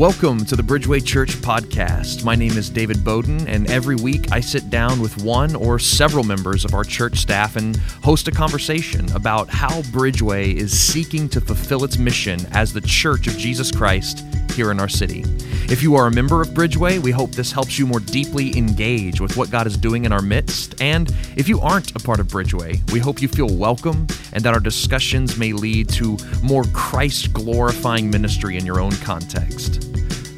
[0.00, 2.24] Welcome to the Bridgeway Church podcast.
[2.24, 6.24] My name is David Bowden, and every week I sit down with one or several
[6.24, 11.40] members of our church staff and host a conversation about how Bridgeway is seeking to
[11.42, 15.24] fulfill its mission as the Church of Jesus Christ here in our city.
[15.70, 19.20] If you are a member of Bridgeway, we hope this helps you more deeply engage
[19.20, 20.80] with what God is doing in our midst.
[20.80, 24.54] And if you aren't a part of Bridgeway, we hope you feel welcome and that
[24.54, 29.86] our discussions may lead to more Christ glorifying ministry in your own context.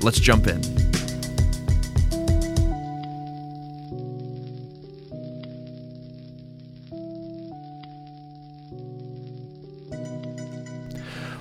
[0.02, 0.81] Let's jump in.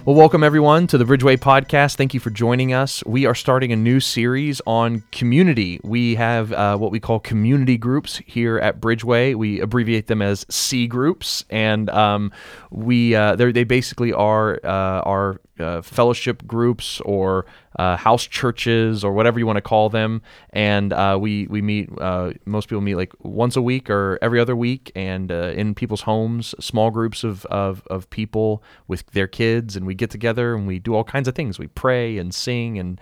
[0.04, 1.96] Well, welcome everyone to the Bridgeway podcast.
[1.96, 3.04] Thank you for joining us.
[3.06, 5.80] We are starting a new series on community.
[5.84, 9.36] We have uh, what we call community groups here at Bridgeway.
[9.36, 12.32] We abbreviate them as C groups, and um,
[12.72, 17.46] we uh, they basically are uh, our uh, fellowship groups or
[17.78, 20.22] uh, house churches or whatever you want to call them.
[20.52, 21.90] And uh, we we meet.
[22.00, 25.74] Uh, most people meet like once a week or every other week, and uh, in
[25.74, 30.56] people's homes, small groups of, of of people with their kids, and we get together
[30.56, 31.60] and we do all kinds of things.
[31.60, 33.00] We pray and sing and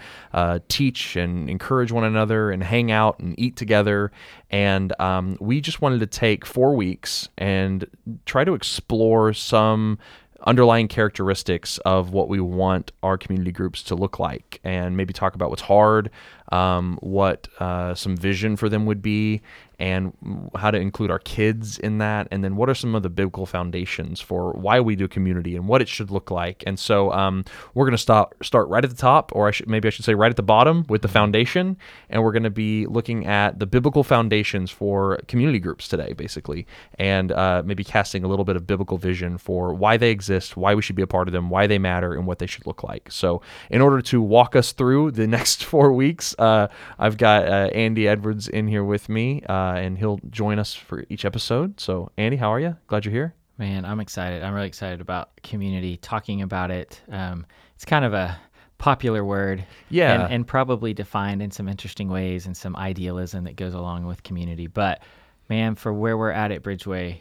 [0.68, 4.12] teach and encourage one another and hang out and eat together.
[4.52, 7.86] And um, we just wanted to take four weeks and
[8.26, 10.00] try to explore some
[10.46, 15.36] underlying characteristics of what we want our community groups to look like and maybe talk
[15.36, 16.10] about what's hard
[16.52, 19.42] um, what uh, some vision for them would be
[19.80, 20.14] and
[20.56, 23.46] how to include our kids in that and then what are some of the biblical
[23.46, 27.44] foundations for why we do community and what it should look like and so um,
[27.74, 30.06] we're going to start start right at the top or I should maybe I should
[30.06, 31.14] say right at the bottom with the mm-hmm.
[31.14, 31.78] foundation
[32.10, 36.66] and we're going to be looking at the biblical foundations for community groups today basically
[36.98, 40.74] and uh, maybe casting a little bit of biblical vision for why they exist why
[40.76, 42.84] we should be a part of them why they matter and what they should look
[42.84, 47.48] like so in order to walk us through the next four weeks uh, I've got
[47.48, 51.80] uh, Andy Edwards in here with me, uh, and he'll join us for each episode.
[51.80, 52.76] So, Andy, how are you?
[52.88, 53.34] Glad you're here.
[53.58, 54.42] Man, I'm excited.
[54.44, 57.02] I'm really excited about community, talking about it.
[57.12, 58.40] Um, it's kind of a
[58.78, 59.66] popular word.
[59.90, 60.24] Yeah.
[60.24, 64.24] And, and, probably defined in some interesting ways and some idealism that goes along with
[64.24, 64.68] community.
[64.68, 65.02] But,
[65.50, 67.20] man, for where we're at at Bridgeway,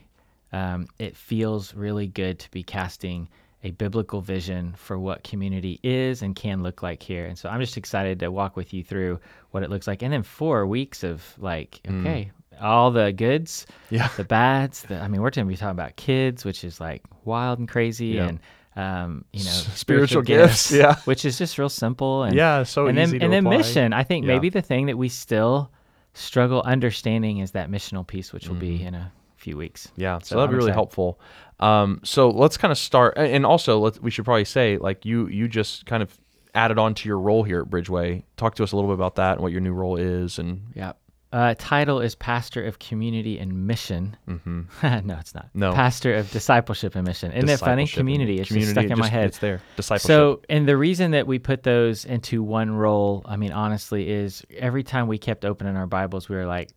[0.52, 3.28] um, it feels really good to be casting
[3.64, 7.26] a biblical vision for what community is and can look like here.
[7.26, 9.18] And so I'm just excited to walk with you through
[9.50, 10.02] what it looks like.
[10.02, 12.00] And then four weeks of like, mm.
[12.00, 12.37] okay, mm.
[12.60, 14.08] All the goods, yeah.
[14.16, 14.82] the bads.
[14.82, 17.68] The, I mean, we're going to be talking about kids, which is like wild and
[17.68, 18.28] crazy, yeah.
[18.28, 18.40] and
[18.76, 22.62] um, you know, spiritual, spiritual gifts, gifts, yeah, which is just real simple and yeah,
[22.62, 23.50] so and easy then and apply.
[23.50, 23.92] then mission.
[23.92, 24.34] I think yeah.
[24.34, 25.70] maybe the thing that we still
[26.14, 28.60] struggle understanding is that missional piece, which will mm.
[28.60, 29.88] be in a few weeks.
[29.96, 31.20] Yeah, so, so that'd be really helpful.
[31.60, 35.26] Um, so let's kind of start, and also let's, we should probably say like you
[35.26, 36.16] you just kind of
[36.54, 38.22] added on to your role here at Bridgeway.
[38.36, 40.62] Talk to us a little bit about that and what your new role is, and
[40.74, 40.92] yeah.
[41.30, 44.16] Uh, title is Pastor of Community and Mission.
[44.26, 45.06] Mm-hmm.
[45.06, 45.50] no, it's not.
[45.52, 45.72] No.
[45.74, 47.32] Pastor of Discipleship and Mission.
[47.32, 47.86] Isn't it funny?
[47.86, 48.38] Community.
[48.38, 49.26] It's community, just stuck in my head.
[49.26, 49.60] It's there.
[49.76, 50.06] Discipleship.
[50.06, 54.42] So, and the reason that we put those into one role, I mean, honestly, is
[54.56, 56.70] every time we kept opening our Bibles, we were like,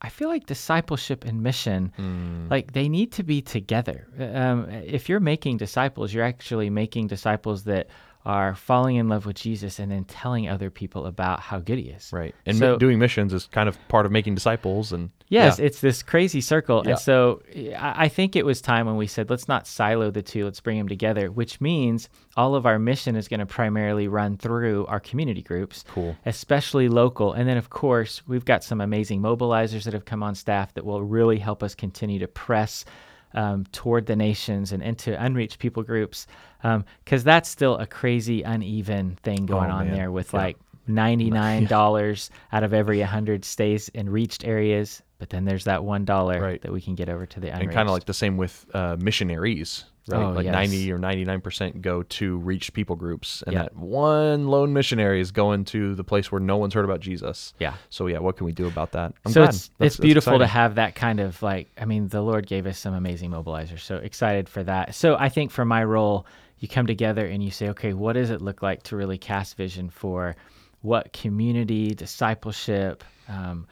[0.00, 2.50] I, feel like discipleship and mission, mm.
[2.50, 4.06] like they need to be together.
[4.18, 7.88] Um, if you're making disciples, you're actually making disciples that
[8.24, 11.90] are falling in love with Jesus and then telling other people about how good he
[11.90, 12.10] is.
[12.12, 12.34] Right.
[12.46, 15.66] And so, doing missions is kind of part of making disciples and Yes, yeah.
[15.66, 16.82] it's this crazy circle.
[16.84, 16.92] Yeah.
[16.92, 17.42] And so
[17.76, 20.78] I think it was time when we said let's not silo the two, let's bring
[20.78, 25.00] them together, which means all of our mission is going to primarily run through our
[25.00, 25.84] community groups.
[25.88, 26.16] Cool.
[26.26, 27.32] Especially local.
[27.32, 30.84] And then of course, we've got some amazing mobilizers that have come on staff that
[30.84, 32.84] will really help us continue to press
[33.34, 36.26] um, toward the nations and into unreached people groups,
[36.64, 40.40] because um, that's still a crazy uneven thing going oh, on there with yeah.
[40.40, 40.56] like
[40.88, 46.40] $99 out of every 100 stays in reached areas but then there's that one dollar
[46.40, 46.62] right.
[46.62, 47.64] that we can get over to the unreached.
[47.64, 50.52] and kind of like the same with uh, missionaries right oh, like yes.
[50.52, 53.70] 90 or 99% go to reached people groups and yep.
[53.70, 57.54] that one lone missionary is going to the place where no one's heard about jesus
[57.58, 59.54] yeah so yeah what can we do about that I'm so glad.
[59.54, 62.66] it's, that's, it's beautiful to have that kind of like i mean the lord gave
[62.66, 66.26] us some amazing mobilizers so excited for that so i think for my role
[66.64, 69.56] you come together and you say okay what does it look like to really cast
[69.56, 70.34] vision for
[70.80, 73.66] what community discipleship um,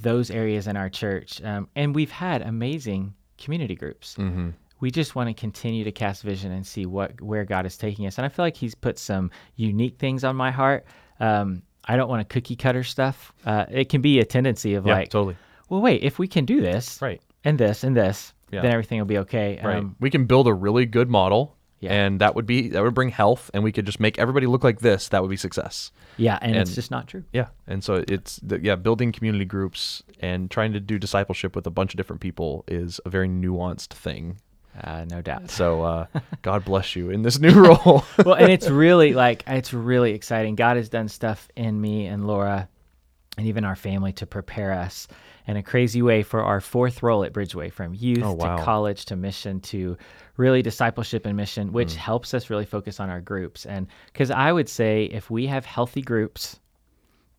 [0.00, 4.50] those areas in our church um, and we've had amazing community groups mm-hmm
[4.82, 8.04] we just want to continue to cast vision and see what where God is taking
[8.04, 8.18] us.
[8.18, 10.84] And I feel like He's put some unique things on my heart.
[11.20, 13.32] Um, I don't want to cookie cutter stuff.
[13.46, 15.36] Uh, it can be a tendency of yeah, like, totally.
[15.68, 18.60] Well, wait, if we can do this, right, and this and this, yeah.
[18.60, 19.60] then everything will be okay.
[19.62, 19.76] Right.
[19.76, 21.56] Um, we can build a really good model.
[21.82, 21.92] Yeah.
[21.92, 24.62] And that would be that would bring health and we could just make everybody look
[24.62, 25.08] like this.
[25.08, 25.90] That would be success.
[26.16, 27.24] Yeah, and, and it's just not true.
[27.32, 27.48] Yeah.
[27.66, 31.70] And so it's the, yeah, building community groups and trying to do discipleship with a
[31.70, 34.38] bunch of different people is a very nuanced thing.
[34.80, 35.50] Uh, no doubt.
[35.50, 36.06] So uh,
[36.42, 38.04] God bless you in this new role.
[38.24, 40.54] well, and it's really like it's really exciting.
[40.54, 42.68] God has done stuff in me and Laura
[43.36, 45.08] and even our family to prepare us
[45.46, 48.56] in a crazy way for our fourth role at Bridgeway from youth oh, wow.
[48.56, 49.96] to college to mission to
[50.36, 51.96] really discipleship and mission, which mm.
[51.96, 53.66] helps us really focus on our groups.
[53.66, 56.60] And because I would say if we have healthy groups,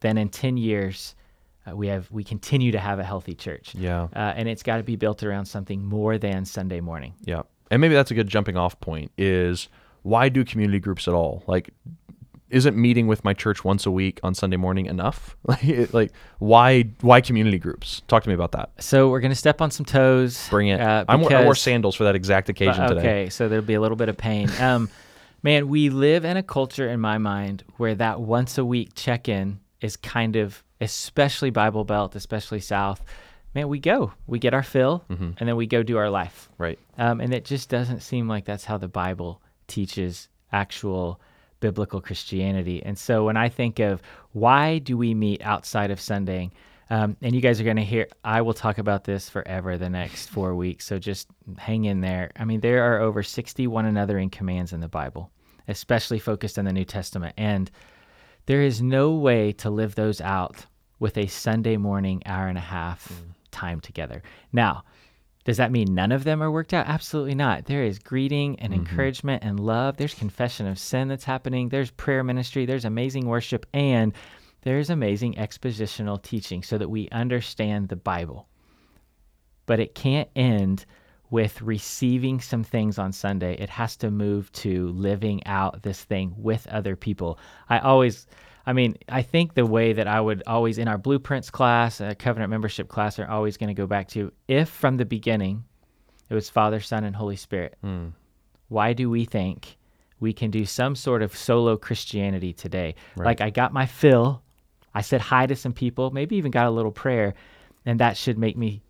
[0.01, 1.15] then in 10 years,
[1.65, 3.73] uh, we have we continue to have a healthy church.
[3.73, 4.09] Yeah.
[4.15, 7.13] Uh, and it's got to be built around something more than Sunday morning.
[7.21, 7.43] Yeah.
[7.71, 9.69] And maybe that's a good jumping off point is
[10.03, 11.43] why do community groups at all?
[11.47, 11.73] Like
[12.53, 15.35] isn't meeting with my church once a week on Sunday morning enough?
[15.45, 18.01] like, like why why community groups?
[18.07, 18.71] Talk to me about that.
[18.79, 20.47] So we're gonna step on some toes.
[20.49, 20.79] Bring it.
[20.79, 22.99] Uh, because, I, wore, sandals for that exact occasion okay, today.
[22.99, 24.49] Okay, so there'll be a little bit of pain.
[24.63, 24.89] Um,
[25.41, 29.27] man, we live in a culture, in my mind, where that once a week check
[29.27, 33.03] in is kind of, especially Bible Belt, especially South.
[33.53, 35.31] Man, we go, we get our fill, mm-hmm.
[35.37, 36.49] and then we go do our life.
[36.57, 36.79] Right.
[36.97, 41.19] Um, and it just doesn't seem like that's how the Bible teaches actual
[41.63, 42.83] biblical Christianity.
[42.83, 44.01] And so when I think of
[44.33, 46.51] why do we meet outside of Sunday,
[46.89, 49.89] um, and you guys are going to hear, I will talk about this forever the
[49.89, 50.85] next four weeks.
[50.85, 52.31] So just hang in there.
[52.35, 55.31] I mean, there are over 60 one another in commands in the Bible,
[55.69, 57.33] especially focused in the New Testament.
[57.37, 57.71] And
[58.45, 60.65] there is no way to live those out
[60.99, 63.33] with a Sunday morning hour and a half mm.
[63.51, 64.21] time together.
[64.51, 64.83] Now,
[65.45, 66.87] does that mean none of them are worked out?
[66.87, 67.65] Absolutely not.
[67.65, 68.81] There is greeting and mm-hmm.
[68.81, 69.97] encouragement and love.
[69.97, 71.69] There's confession of sin that's happening.
[71.69, 72.65] There's prayer ministry.
[72.65, 73.65] There's amazing worship.
[73.73, 74.13] And
[74.61, 78.47] there's amazing expositional teaching so that we understand the Bible.
[79.65, 80.85] But it can't end
[81.29, 83.55] with receiving some things on Sunday.
[83.55, 87.37] It has to move to living out this thing with other people.
[87.69, 88.27] I always
[88.65, 92.15] I mean, I think the way that I would always in our blueprints class, a
[92.15, 95.65] covenant membership class, are always going to go back to if from the beginning
[96.29, 97.77] it was Father, Son, and Holy Spirit.
[97.83, 98.13] Mm.
[98.69, 99.77] Why do we think
[100.19, 102.95] we can do some sort of solo Christianity today?
[103.15, 103.25] Right.
[103.25, 104.41] Like I got my fill,
[104.95, 107.33] I said hi to some people, maybe even got a little prayer,
[107.85, 108.81] and that should make me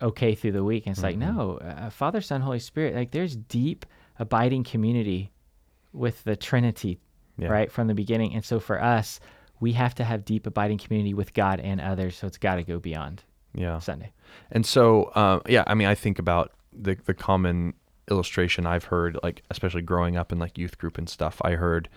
[0.00, 0.86] okay through the week.
[0.86, 1.20] And it's mm-hmm.
[1.20, 2.94] like no, uh, Father, Son, Holy Spirit.
[2.94, 3.84] Like there's deep
[4.18, 5.32] abiding community
[5.92, 7.00] with the Trinity
[7.38, 7.48] yeah.
[7.48, 8.34] right from the beginning.
[8.34, 9.20] And so for us,
[9.60, 12.16] we have to have deep abiding community with God and others.
[12.16, 13.22] So it's got to go beyond
[13.54, 14.12] yeah Sunday.
[14.52, 17.74] And so uh, yeah, I mean, I think about the the common
[18.10, 21.40] illustration I've heard, like especially growing up in like youth group and stuff.
[21.42, 21.88] I heard,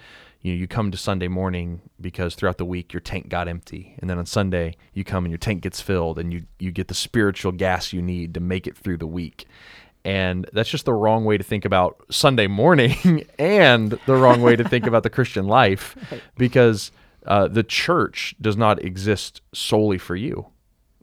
[0.41, 3.95] you know, you come to Sunday morning because throughout the week your tank got empty,
[3.99, 6.87] and then on Sunday you come and your tank gets filled, and you you get
[6.87, 9.45] the spiritual gas you need to make it through the week.
[10.09, 14.55] And that's just the wrong way to think about Sunday morning and the wrong way
[14.55, 15.95] to think about the Christian life
[16.35, 16.91] because
[17.27, 20.47] uh, the church does not exist solely for you.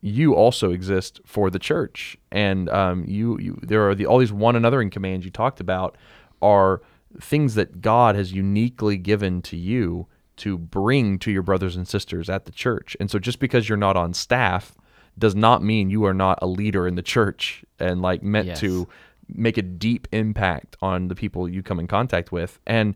[0.00, 2.16] You also exist for the church.
[2.32, 5.60] And um, you, you, there are the, all these one another in commands you talked
[5.60, 5.96] about
[6.42, 6.82] are
[7.20, 10.08] things that God has uniquely given to you
[10.38, 12.96] to bring to your brothers and sisters at the church.
[12.98, 14.76] And so just because you're not on staff
[15.18, 18.61] does not mean you are not a leader in the church and like meant yes.
[18.61, 18.87] to
[19.28, 22.58] make a deep impact on the people you come in contact with.
[22.66, 22.94] And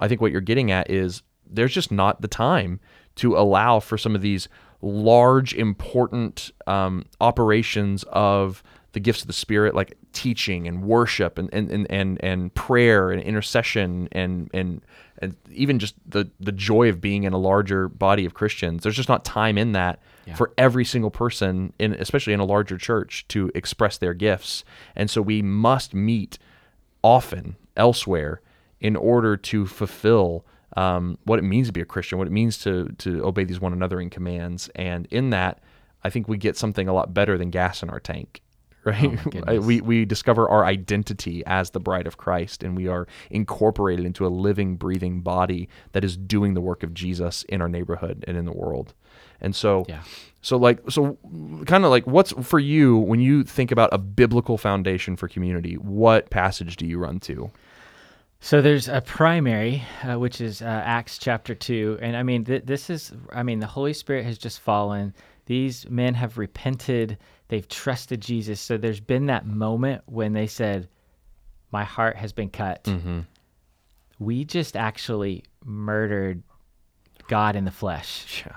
[0.00, 2.80] I think what you're getting at is there's just not the time
[3.16, 4.48] to allow for some of these
[4.80, 8.62] large, important um, operations of
[8.92, 13.10] the gifts of the Spirit, like teaching and worship and, and, and, and, and prayer
[13.10, 14.82] and intercession and, and,
[15.18, 18.82] and even just the, the joy of being in a larger body of Christians.
[18.82, 20.34] There's just not time in that yeah.
[20.34, 24.64] for every single person, in, especially in a larger church, to express their gifts.
[24.94, 26.38] And so we must meet
[27.02, 28.40] often elsewhere
[28.80, 30.44] in order to fulfill
[30.76, 33.60] um, what it means to be a Christian, what it means to to obey these
[33.60, 34.70] one another in commands.
[34.74, 35.60] And in that,
[36.02, 38.42] I think we get something a lot better than gas in our tank
[38.84, 39.46] right?
[39.48, 44.04] Oh we we discover our identity as the bride of Christ, and we are incorporated
[44.04, 48.24] into a living, breathing body that is doing the work of Jesus in our neighborhood
[48.26, 48.92] and in the world.
[49.42, 50.02] And so, yeah.
[50.40, 51.18] so like, so
[51.66, 55.74] kind of like, what's for you when you think about a biblical foundation for community?
[55.74, 57.50] What passage do you run to?
[58.40, 62.64] So there's a primary, uh, which is uh, Acts chapter two, and I mean, th-
[62.64, 65.14] this is, I mean, the Holy Spirit has just fallen.
[65.46, 67.18] These men have repented
[67.52, 68.62] They've trusted Jesus.
[68.62, 70.88] So there's been that moment when they said,
[71.70, 72.84] My heart has been cut.
[72.84, 73.20] Mm-hmm.
[74.18, 76.42] We just actually murdered
[77.28, 78.42] God in the flesh.
[78.46, 78.56] Yeah.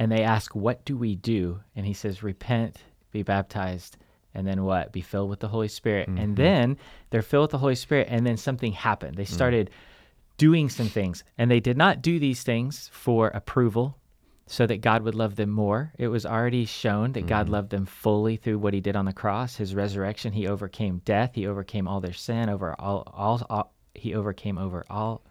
[0.00, 1.60] And they ask, What do we do?
[1.76, 2.78] And he says, Repent,
[3.12, 3.98] be baptized,
[4.34, 4.92] and then what?
[4.92, 6.08] Be filled with the Holy Spirit.
[6.08, 6.18] Mm-hmm.
[6.18, 6.78] And then
[7.10, 9.16] they're filled with the Holy Spirit, and then something happened.
[9.16, 9.28] They mm.
[9.28, 10.36] started mm.
[10.38, 13.98] doing some things, and they did not do these things for approval
[14.46, 15.92] so that God would love them more.
[15.98, 17.28] It was already shown that mm.
[17.28, 20.32] God loved them fully through what he did on the cross, his resurrection.
[20.32, 24.86] He overcame death, he overcame all their sin, over all, all, all he overcame over
[24.88, 25.22] all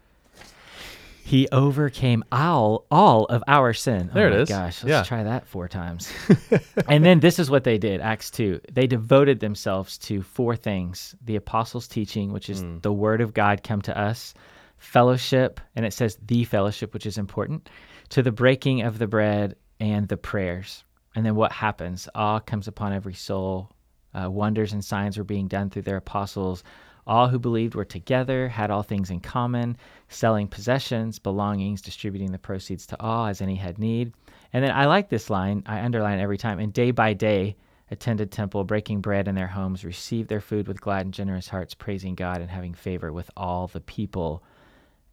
[1.30, 4.10] he overcame all all of our sin.
[4.12, 4.50] There oh it is.
[4.50, 5.04] Gosh, let's yeah.
[5.04, 6.12] try that four times.
[6.88, 8.02] and then this is what they did.
[8.02, 8.60] Acts two.
[8.72, 12.82] They devoted themselves to four things: the apostles' teaching, which is mm.
[12.82, 14.34] the word of God come to us,
[14.80, 17.70] fellowship, and it says the fellowship, which is important,
[18.10, 20.84] to the breaking of the bread and the prayers.
[21.16, 22.10] And then what happens?
[22.16, 23.72] Awe comes upon every soul.
[24.16, 26.64] Uh, wonders and signs were being done through their apostles.
[27.10, 29.76] All who believed were together, had all things in common,
[30.10, 34.14] selling possessions, belongings, distributing the proceeds to all as any had need.
[34.54, 36.60] And then I like this line, I underline every time.
[36.60, 37.56] And day by day,
[37.90, 41.74] attended temple, breaking bread in their homes, received their food with glad and generous hearts,
[41.74, 44.44] praising God and having favor with all the people.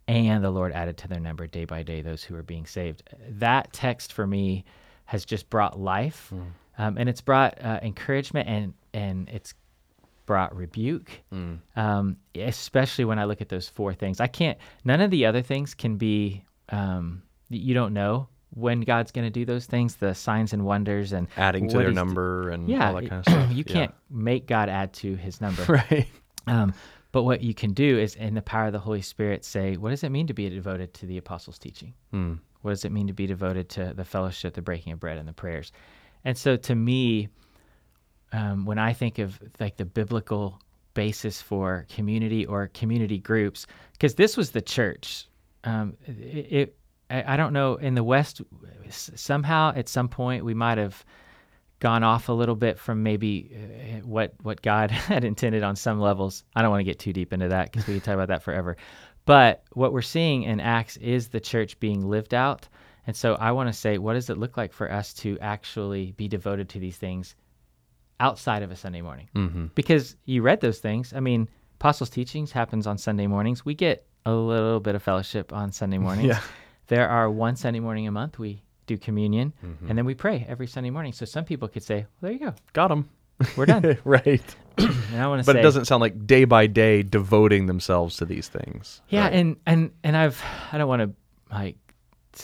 [0.07, 3.03] And the Lord added to their number day by day those who were being saved.
[3.29, 4.67] That text for me
[5.07, 6.45] has just brought life, mm.
[6.77, 9.55] um, and it's brought uh, encouragement, and and it's
[10.27, 11.59] brought rebuke, mm.
[11.77, 14.21] um, especially when I look at those four things.
[14.21, 19.13] I can't, none of the other things can be, um, you don't know when God's
[19.13, 22.69] going to do those things, the signs and wonders and adding to their number and
[22.69, 23.53] yeah, all that kind of stuff.
[23.53, 24.17] you can't yeah.
[24.17, 25.65] make God add to his number.
[25.91, 26.09] Right.
[26.47, 26.75] Um,
[27.13, 29.91] but what you can do is, in the power of the Holy Spirit, say, what
[29.91, 31.95] does it mean to be devoted to the apostles' teaching?
[32.13, 32.39] Mm.
[32.63, 35.27] What does it mean to be devoted to the fellowship, the breaking of bread, and
[35.27, 35.73] the prayers?
[36.25, 37.29] And so to me,
[38.37, 40.61] um, when I think of like the biblical
[40.93, 45.27] basis for community or community groups, because this was the church.
[45.65, 46.77] Um, it, it
[47.09, 48.43] I, I, don't know in the West
[48.91, 51.03] somehow at some point we might have
[51.81, 55.99] gone off a little bit from maybe uh, what what God had intended on some
[55.99, 56.45] levels.
[56.55, 58.43] I don't want to get too deep into that because we could talk about that
[58.43, 58.77] forever.
[59.25, 62.69] But what we're seeing in Acts is the church being lived out.
[63.07, 66.13] And so I want to say, what does it look like for us to actually
[66.13, 67.35] be devoted to these things
[68.21, 69.29] outside of a Sunday morning.
[69.35, 69.67] Mm-hmm.
[69.75, 71.13] Because you read those things.
[71.15, 73.65] I mean, Apostles' teachings happens on Sunday mornings.
[73.65, 76.29] We get a little bit of fellowship on Sunday mornings.
[76.29, 76.41] yeah.
[76.89, 79.89] There are one Sunday morning a month we do communion, mm-hmm.
[79.89, 81.13] and then we pray every Sunday morning.
[81.13, 83.09] So some people could say, well, "There you go, got them,
[83.57, 84.57] we're done." right.
[84.79, 88.19] and I want to, but say, it doesn't sound like day by day devoting themselves
[88.19, 89.01] to these things.
[89.09, 89.33] Yeah, right?
[89.33, 91.11] and and and I've I don't want to
[91.53, 91.77] like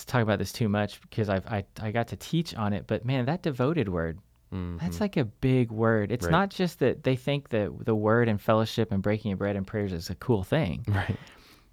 [0.07, 3.05] talk about this too much because I've I I got to teach on it, but
[3.05, 4.19] man, that devoted word
[4.53, 4.79] Mm-hmm.
[4.79, 6.13] That's like a big word.
[6.13, 6.33] It's right.
[6.33, 9.67] not just that they think that the word and fellowship and breaking of bread and
[9.67, 10.85] prayers is a cool thing.
[10.93, 11.17] Right.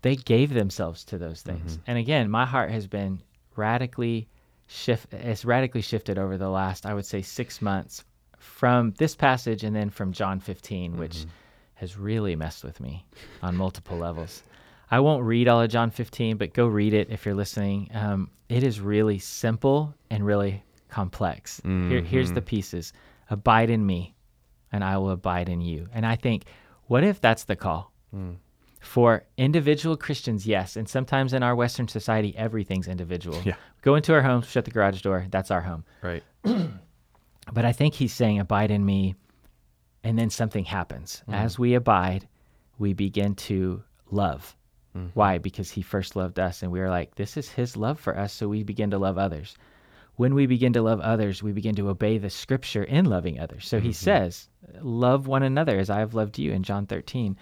[0.02, 1.74] They gave themselves to those things.
[1.74, 1.84] Mm-hmm.
[1.88, 3.22] And again, my heart has been
[3.58, 4.30] radically
[4.68, 8.06] shift it's radically shifted over the last, I would say, six months
[8.38, 11.00] from this passage and then from John 15, mm-hmm.
[11.02, 11.26] which
[11.74, 13.06] has really messed with me
[13.42, 14.44] on multiple levels.
[14.92, 17.90] I won't read all of John 15, but go read it if you're listening.
[17.94, 21.62] Um, it is really simple and really complex.
[21.62, 21.90] Mm-hmm.
[21.90, 22.48] Here, here's the mm-hmm.
[22.48, 22.94] pieces
[23.30, 24.16] abide in me,
[24.72, 25.88] and I will abide in you.
[25.94, 26.46] And I think,
[26.88, 27.94] what if that's the call?
[28.14, 28.38] Mm.
[28.82, 30.76] For individual Christians, yes.
[30.76, 33.42] And sometimes in our Western society, everything's individual.
[33.44, 33.56] Yeah.
[33.82, 35.26] Go into our home, shut the garage door.
[35.30, 35.84] That's our home.
[36.02, 36.24] Right.
[36.44, 39.16] but I think he's saying, abide in me.
[40.04, 41.24] And then something happens.
[41.28, 41.34] Mm.
[41.34, 42.28] As we abide,
[42.78, 44.56] we begin to love.
[44.96, 45.12] Mm.
[45.14, 45.38] Why?
[45.40, 46.64] Because he first loved us.
[46.64, 48.32] And we are like, this is his love for us.
[48.32, 49.58] So we begin to love others
[50.20, 53.66] when we begin to love others, we begin to obey the scripture in loving others.
[53.66, 53.86] So mm-hmm.
[53.86, 54.50] he says,
[54.82, 57.38] Love one another as I have loved you in John 13.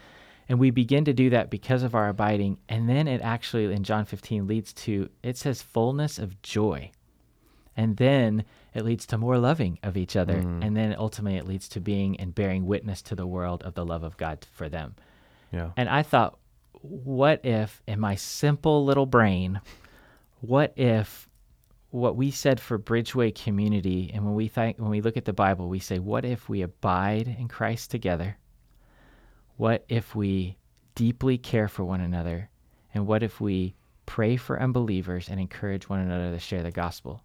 [0.48, 2.60] And we begin to do that because of our abiding.
[2.70, 6.92] And then it actually, in John 15, leads to, it says, fullness of joy.
[7.76, 10.36] And then it leads to more loving of each other.
[10.36, 10.64] Mm.
[10.64, 13.88] And then ultimately it leads to being and bearing witness to the world of the
[13.88, 14.94] love of God for them.
[15.52, 15.72] Yeah.
[15.78, 16.38] And I thought,
[16.74, 19.62] what if in my simple little brain,
[20.42, 21.27] what if
[21.90, 25.34] what we said for Bridgeway community, and when we think when we look at the
[25.34, 28.38] Bible, we say, what if we abide in Christ together?
[29.56, 30.58] What if we
[30.96, 32.50] deeply care for one another?
[32.94, 33.76] And what if we
[34.06, 37.24] pray for unbelievers and encourage one another to share the gospel?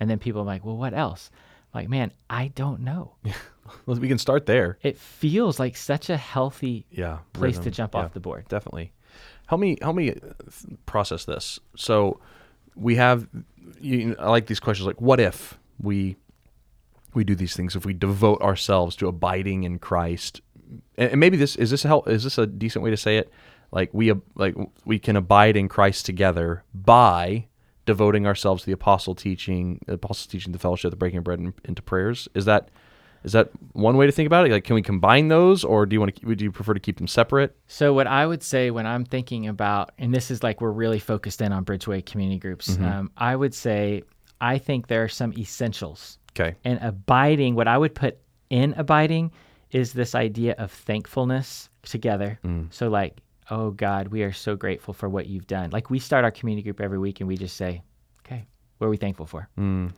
[0.00, 1.30] And then people are like, well, what else?
[1.74, 3.14] like, man, I don't know.
[3.86, 4.78] well, we can start there.
[4.82, 7.64] It feels like such a healthy yeah, place rhythm.
[7.64, 8.46] to jump yeah, off the board.
[8.48, 8.92] Definitely.
[9.46, 10.14] Help me help me uh,
[10.86, 11.58] process this.
[11.76, 12.20] So
[12.76, 13.28] we have
[13.80, 16.16] you, I like these questions like what if we
[17.14, 20.40] we do these things if we devote ourselves to abiding in Christ?
[20.96, 23.18] And, and maybe this is this a help is this a decent way to say
[23.18, 23.32] it?
[23.70, 24.54] Like we like
[24.84, 27.46] we can abide in Christ together by
[27.86, 31.38] devoting ourselves to the apostle teaching the apostle teaching the fellowship the breaking of bread
[31.38, 32.28] and, into prayers?
[32.34, 32.70] Is that
[33.24, 34.52] Is that one way to think about it?
[34.52, 36.26] Like, can we combine those, or do you want to?
[36.26, 37.56] Would you prefer to keep them separate?
[37.66, 40.98] So, what I would say when I'm thinking about, and this is like we're really
[40.98, 42.84] focused in on Bridgeway community groups, mm-hmm.
[42.84, 44.02] um, I would say
[44.40, 46.18] I think there are some essentials.
[46.32, 46.54] Okay.
[46.64, 48.18] And abiding, what I would put
[48.50, 49.32] in abiding
[49.70, 52.38] is this idea of thankfulness together.
[52.44, 52.72] Mm.
[52.72, 55.70] So, like, oh God, we are so grateful for what you've done.
[55.70, 57.82] Like, we start our community group every week and we just say,
[58.20, 58.44] okay,
[58.78, 59.48] what are we thankful for?
[59.58, 59.92] Mm.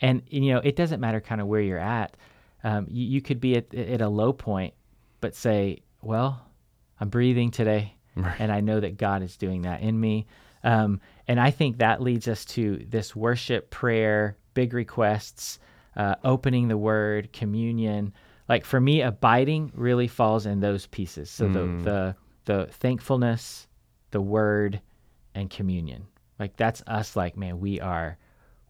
[0.00, 2.16] And, you know, it doesn't matter kind of where you're at.
[2.64, 4.74] Um, you, you, could be at, at a low point,
[5.20, 6.40] but say, well,
[7.00, 8.34] I'm breathing today, right.
[8.38, 10.26] and I know that God is doing that in me.
[10.64, 15.58] Um, and I think that leads us to this worship, prayer, big requests,
[15.96, 18.12] uh, opening the word, communion.
[18.48, 21.30] Like for me, abiding really falls in those pieces.
[21.30, 21.52] So mm.
[21.52, 23.68] the, the the thankfulness,
[24.10, 24.80] the word,
[25.34, 26.06] and communion.
[26.38, 27.16] Like that's us.
[27.16, 28.18] Like man, we are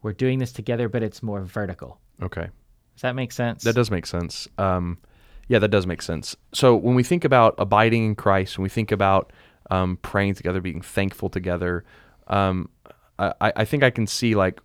[0.03, 2.01] we're doing this together, but it's more vertical.
[2.23, 2.49] Okay.
[2.95, 3.65] Does that make sense?
[3.65, 4.49] That does make sense.
[4.59, 4.99] Um,
[5.49, 6.37] yeah, that does make sense.
[6.53, 9.33] So when we think about abiding in Christ, when we think about
[9.71, 11.85] um, praying together, being thankful together,
[12.29, 12.69] um,
[13.19, 14.61] I, I think I can see like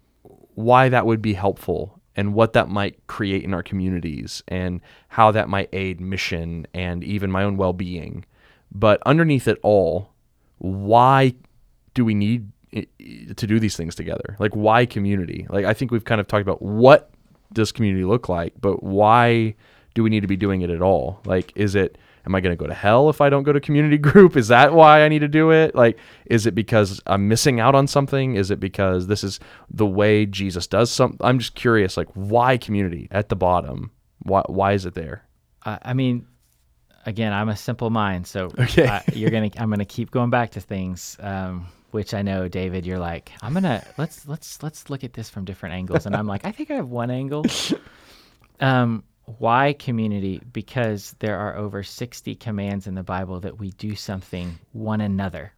[0.55, 5.31] why that would be helpful and what that might create in our communities and how
[5.31, 8.25] that might aid mission and even my own well-being.
[8.71, 10.11] But underneath it all,
[10.57, 11.35] why
[11.93, 14.35] do we need to do these things together?
[14.39, 15.45] Like why community?
[15.49, 17.11] Like I think we've kind of talked about what
[17.53, 19.55] does community look like, but why
[19.93, 21.19] do we need to be doing it at all?
[21.25, 23.59] Like, is it, am I going to go to hell if I don't go to
[23.59, 24.35] community group?
[24.35, 25.75] Is that why I need to do it?
[25.75, 28.35] Like, is it because I'm missing out on something?
[28.35, 29.39] Is it because this is
[29.69, 31.19] the way Jesus does something?
[31.25, 33.91] I'm just curious, like, why community at the bottom?
[34.19, 35.23] Why, why is it there?
[35.63, 36.27] I mean,
[37.05, 38.87] again, I'm a simple mind, so okay.
[38.87, 41.17] I, you're gonna, I'm gonna keep going back to things.
[41.19, 45.29] Um, which I know, David, you're like, I'm gonna let's let's let's look at this
[45.29, 47.45] from different angles, and I'm like, I think I have one angle.
[48.59, 49.03] Um,
[49.39, 50.41] why community?
[50.51, 55.53] Because there are over 60 commands in the Bible that we do something one another.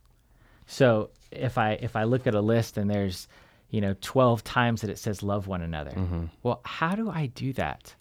[0.66, 3.28] So if I if I look at a list and there's
[3.70, 6.26] you know 12 times that it says love one another, mm-hmm.
[6.44, 7.94] well, how do I do that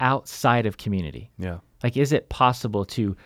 [0.00, 1.30] outside of community?
[1.38, 3.16] Yeah, like is it possible to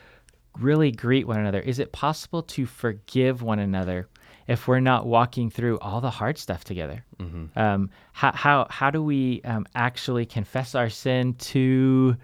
[0.59, 1.61] really greet one another?
[1.61, 4.09] Is it possible to forgive one another
[4.47, 7.05] if we're not walking through all the hard stuff together?
[7.19, 7.59] Mm-hmm.
[7.59, 12.17] Um, how, how, how do we um, actually confess our sin to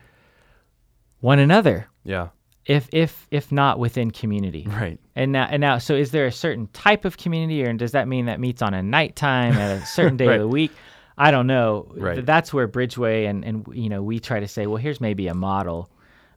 [1.20, 1.88] one another?
[2.04, 2.28] Yeah.
[2.66, 4.66] If, if, if not within community.
[4.68, 5.00] Right.
[5.16, 8.08] And now, and now, so is there a certain type of community or does that
[8.08, 10.34] mean that meets on a nighttime at a certain day right.
[10.34, 10.72] of the week?
[11.16, 11.90] I don't know.
[11.96, 12.24] Right.
[12.24, 15.34] That's where Bridgeway and, and, you know, we try to say, well, here's maybe a
[15.34, 15.90] model.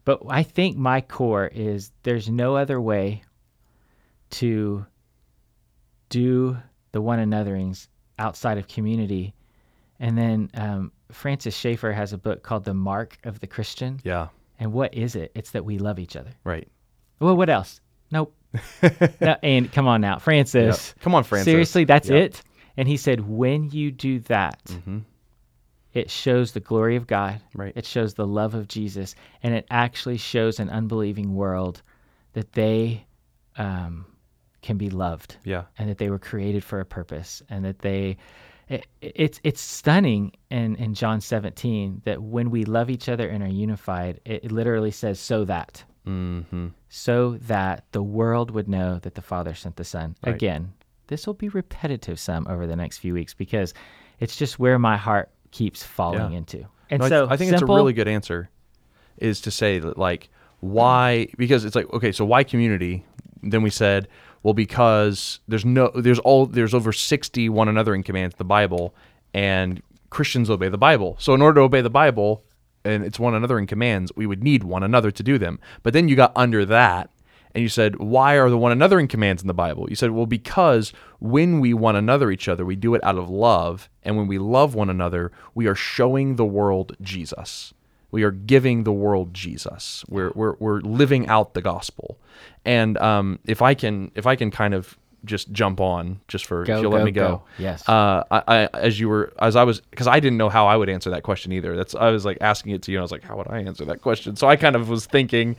[0.06, 3.22] But I think my core is there's no other way
[4.32, 4.86] to
[6.12, 6.58] do
[6.92, 7.88] the one anotherings
[8.20, 9.34] outside of community.
[10.00, 14.00] And then um, Francis Schaeffer has a book called The Mark of the Christian.
[14.04, 14.28] Yeah.
[14.60, 15.32] And what is it?
[15.34, 16.32] It's that we love each other.
[16.44, 16.68] Right.
[17.20, 17.82] Well, what else?
[18.12, 18.36] Nope.
[19.22, 20.90] no, and come on now, Francis.
[20.90, 21.04] Yep.
[21.04, 21.46] Come on, Francis.
[21.46, 22.32] Seriously, that's yep.
[22.32, 22.42] it.
[22.78, 25.00] And he said, when you do that, mm-hmm.
[25.94, 27.40] it shows the glory of God.
[27.56, 27.74] Right.
[27.76, 31.82] It shows the love of Jesus, and it actually shows an unbelieving world
[32.34, 33.06] that they
[33.58, 34.06] um,
[34.62, 35.38] can be loved.
[35.44, 35.64] Yeah.
[35.78, 38.18] And that they were created for a purpose and that they
[38.72, 43.44] it, it's it's stunning in, in John 17 that when we love each other and
[43.44, 45.84] are unified, it, it literally says so that.
[46.08, 46.70] Mm-hmm.
[46.90, 50.16] So that the world would know that the Father sent the Son.
[50.26, 50.34] Right.
[50.34, 50.74] Again,
[51.08, 53.74] this will be repetitive some over the next few weeks because
[54.20, 56.38] it's just where my heart keeps falling yeah.
[56.38, 56.66] into.
[56.90, 58.50] And no, so I, I think simple, it's a really good answer
[59.18, 60.30] is to say that like
[60.62, 63.06] why because it's like okay so why community
[63.44, 64.08] then we said
[64.44, 68.96] well, because there's no there's all there's over 60 one commands in the Bible,
[69.34, 71.16] and Christians obey the Bible.
[71.20, 72.44] So in order to obey the Bible,
[72.84, 75.60] and it's one another in commands, we would need one another to do them.
[75.84, 77.10] But then you got under that
[77.54, 79.88] and you said, Why are the one another in commands in the Bible?
[79.90, 83.30] You said, Well, because when we one another each other, we do it out of
[83.30, 83.90] love.
[84.04, 87.74] And when we love one another, we are showing the world Jesus.
[88.12, 90.04] We are giving the world Jesus.
[90.08, 92.18] We're, we're, we're living out the gospel.
[92.66, 96.64] And um, if I can if I can kind of just jump on just for
[96.64, 97.28] go, if you'll go, let me go.
[97.28, 97.44] go.
[97.58, 97.88] Yes.
[97.88, 100.76] Uh, I, I, as you were as I was because I didn't know how I
[100.76, 101.76] would answer that question either.
[101.76, 102.98] That's I was like asking it to you.
[102.98, 104.36] and I was like, how would I answer that question?
[104.36, 105.56] So I kind of was thinking,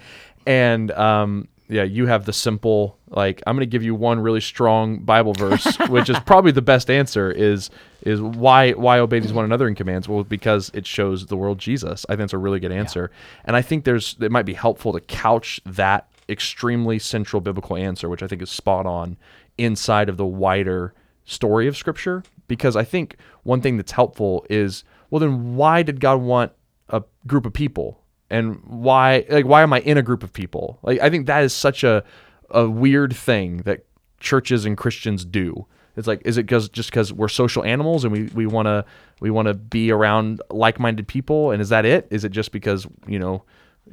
[0.47, 4.41] and um, yeah, you have the simple like I'm going to give you one really
[4.41, 7.71] strong Bible verse, which is probably the best answer is
[8.03, 10.09] is why why obey these one another in commands?
[10.09, 12.05] Well, because it shows the world Jesus.
[12.09, 13.43] I think it's a really good answer, yeah.
[13.47, 18.09] and I think there's it might be helpful to couch that extremely central biblical answer,
[18.09, 19.17] which I think is spot on
[19.57, 20.93] inside of the wider
[21.25, 22.23] story of Scripture.
[22.49, 26.53] Because I think one thing that's helpful is well, then why did God want
[26.91, 28.02] a group of people
[28.33, 30.79] and why like why am I in a group of people?
[30.83, 32.03] Like I think that is such a
[32.51, 33.85] a weird thing that
[34.19, 35.67] churches and Christians do.
[35.97, 38.85] It's like is it cuz just cuz we're social animals and we we want to
[39.21, 42.09] we want to be around like-minded people and is that it?
[42.11, 43.45] Is it just because, you know,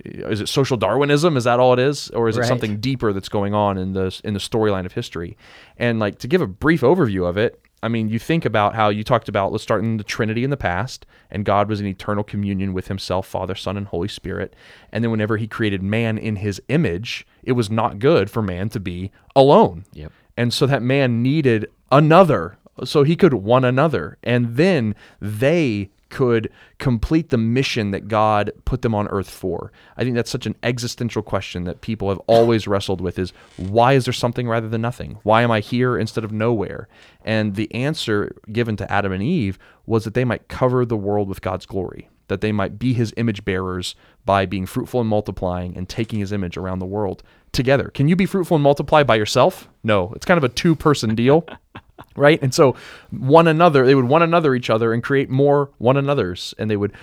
[0.03, 3.29] is it social darwinism is that all it is or is it something deeper that's
[3.29, 5.35] going on in the in the storyline of history
[5.77, 8.89] and like to give a brief overview of it I mean, you think about how
[8.89, 11.87] you talked about, let's start in the Trinity in the past, and God was in
[11.87, 14.53] eternal communion with himself, Father, Son, and Holy Spirit.
[14.91, 18.69] And then whenever he created man in his image, it was not good for man
[18.69, 19.85] to be alone.
[19.93, 20.11] Yep.
[20.35, 24.17] And so that man needed another, so he could one another.
[24.23, 29.71] And then they could complete the mission that God put them on earth for?
[29.97, 33.93] I think that's such an existential question that people have always wrestled with is why
[33.93, 35.19] is there something rather than nothing?
[35.23, 36.87] Why am I here instead of nowhere?
[37.23, 41.27] And the answer given to Adam and Eve was that they might cover the world
[41.27, 43.95] with God's glory, that they might be his image bearers
[44.25, 47.89] by being fruitful and multiplying and taking his image around the world together.
[47.89, 49.67] Can you be fruitful and multiply by yourself?
[49.83, 51.45] No, it's kind of a two person deal.
[52.19, 52.41] right?
[52.41, 52.75] And so
[53.09, 56.77] one another, they would one another each other and create more one another's, and they
[56.77, 56.93] would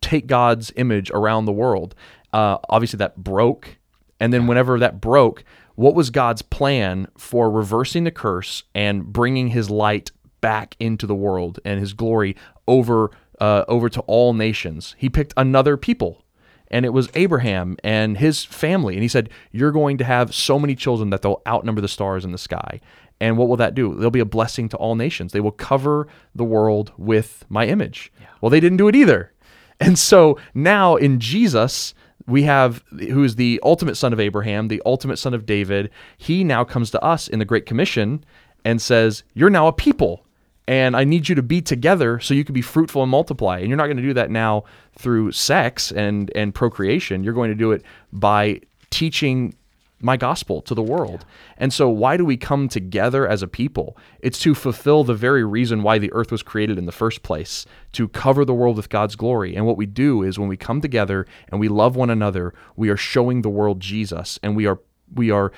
[0.00, 1.94] take God's image around the world.
[2.32, 3.78] Uh, obviously, that broke,
[4.18, 9.48] and then whenever that broke, what was God's plan for reversing the curse and bringing
[9.48, 14.94] His light back into the world and His glory over uh, over to all nations?
[14.96, 16.22] He picked another people
[16.70, 18.94] and it was Abraham and his family.
[18.94, 22.24] And he said, You're going to have so many children that they'll outnumber the stars
[22.24, 22.80] in the sky.
[23.20, 23.94] And what will that do?
[23.94, 25.32] They'll be a blessing to all nations.
[25.32, 28.12] They will cover the world with my image.
[28.20, 28.28] Yeah.
[28.40, 29.32] Well, they didn't do it either.
[29.78, 31.94] And so now in Jesus,
[32.26, 35.90] we have who is the ultimate son of Abraham, the ultimate son of David.
[36.16, 38.24] He now comes to us in the Great Commission
[38.64, 40.24] and says, You're now a people.
[40.68, 43.58] And I need you to be together so you can be fruitful and multiply.
[43.58, 44.64] And you're not going to do that now
[44.96, 47.24] through sex and, and procreation.
[47.24, 49.54] You're going to do it by teaching
[50.00, 51.20] my gospel to the world.
[51.20, 51.54] Yeah.
[51.58, 53.96] And so, why do we come together as a people?
[54.20, 57.66] It's to fulfill the very reason why the earth was created in the first place
[57.92, 59.54] to cover the world with God's glory.
[59.54, 62.88] And what we do is when we come together and we love one another, we
[62.88, 64.80] are showing the world Jesus and we are
[65.14, 65.52] we are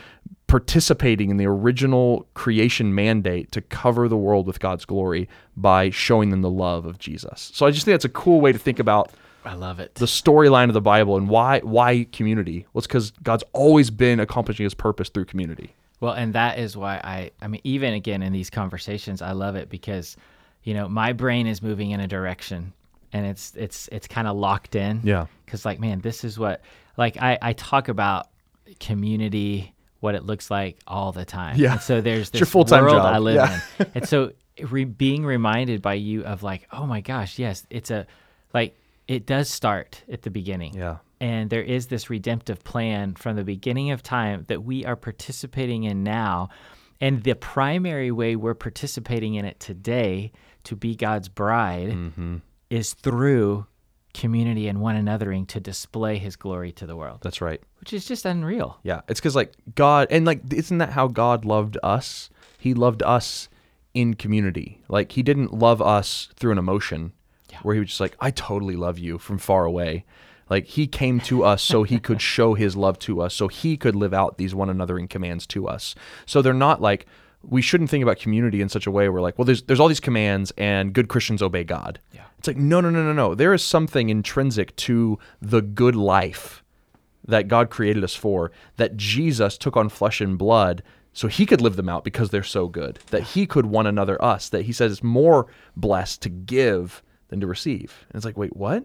[0.46, 6.30] participating in the original creation mandate to cover the world with God's glory by showing
[6.30, 7.50] them the love of Jesus.
[7.54, 9.10] So I just think that's a cool way to think about
[9.44, 9.94] I love it.
[9.96, 12.66] The storyline of the Bible and why why community?
[12.72, 15.74] Well, it's because God's always been accomplishing His purpose through community.
[16.00, 19.56] Well, and that is why I I mean even again in these conversations I love
[19.56, 20.16] it because
[20.62, 22.72] you know my brain is moving in a direction
[23.12, 25.00] and it's it's it's kind of locked in.
[25.04, 25.26] Yeah.
[25.44, 26.62] Because like man, this is what
[26.96, 28.28] like I I talk about
[28.80, 31.56] community what it looks like all the time.
[31.56, 31.72] Yeah.
[31.72, 33.14] And so there's this your full-time world job.
[33.14, 33.60] I live yeah.
[33.78, 37.90] in, and so re- being reminded by you of like, oh my gosh, yes, it's
[37.90, 38.06] a
[38.52, 38.76] like
[39.08, 40.74] it does start at the beginning.
[40.74, 40.98] Yeah.
[41.20, 45.84] And there is this redemptive plan from the beginning of time that we are participating
[45.84, 46.48] in now.
[47.00, 50.32] And the primary way we're participating in it today
[50.64, 52.36] to be God's bride mm-hmm.
[52.70, 53.66] is through
[54.14, 57.20] community and one anothering to display his glory to the world.
[57.22, 57.60] That's right.
[57.80, 58.78] Which is just unreal.
[58.82, 59.00] Yeah.
[59.08, 62.30] It's because, like, God, and like, isn't that how God loved us?
[62.58, 63.48] He loved us
[63.94, 64.82] in community.
[64.88, 67.12] Like, He didn't love us through an emotion
[67.52, 67.58] yeah.
[67.62, 70.04] where he was just like, I totally love you from far away.
[70.50, 73.76] Like he came to us so he could show his love to us, so he
[73.76, 75.94] could live out these one another in commands to us.
[76.26, 77.06] So they're not like
[77.42, 79.88] we shouldn't think about community in such a way where like, well, there's there's all
[79.88, 82.00] these commands and good Christians obey God.
[82.12, 82.24] Yeah.
[82.38, 83.34] It's like no no no no no.
[83.34, 86.62] There is something intrinsic to the good life
[87.26, 91.60] that God created us for, that Jesus took on flesh and blood so he could
[91.60, 94.72] live them out because they're so good, that he could one another us, that he
[94.72, 98.04] says it's more blessed to give than to receive.
[98.08, 98.84] And it's like, wait, what?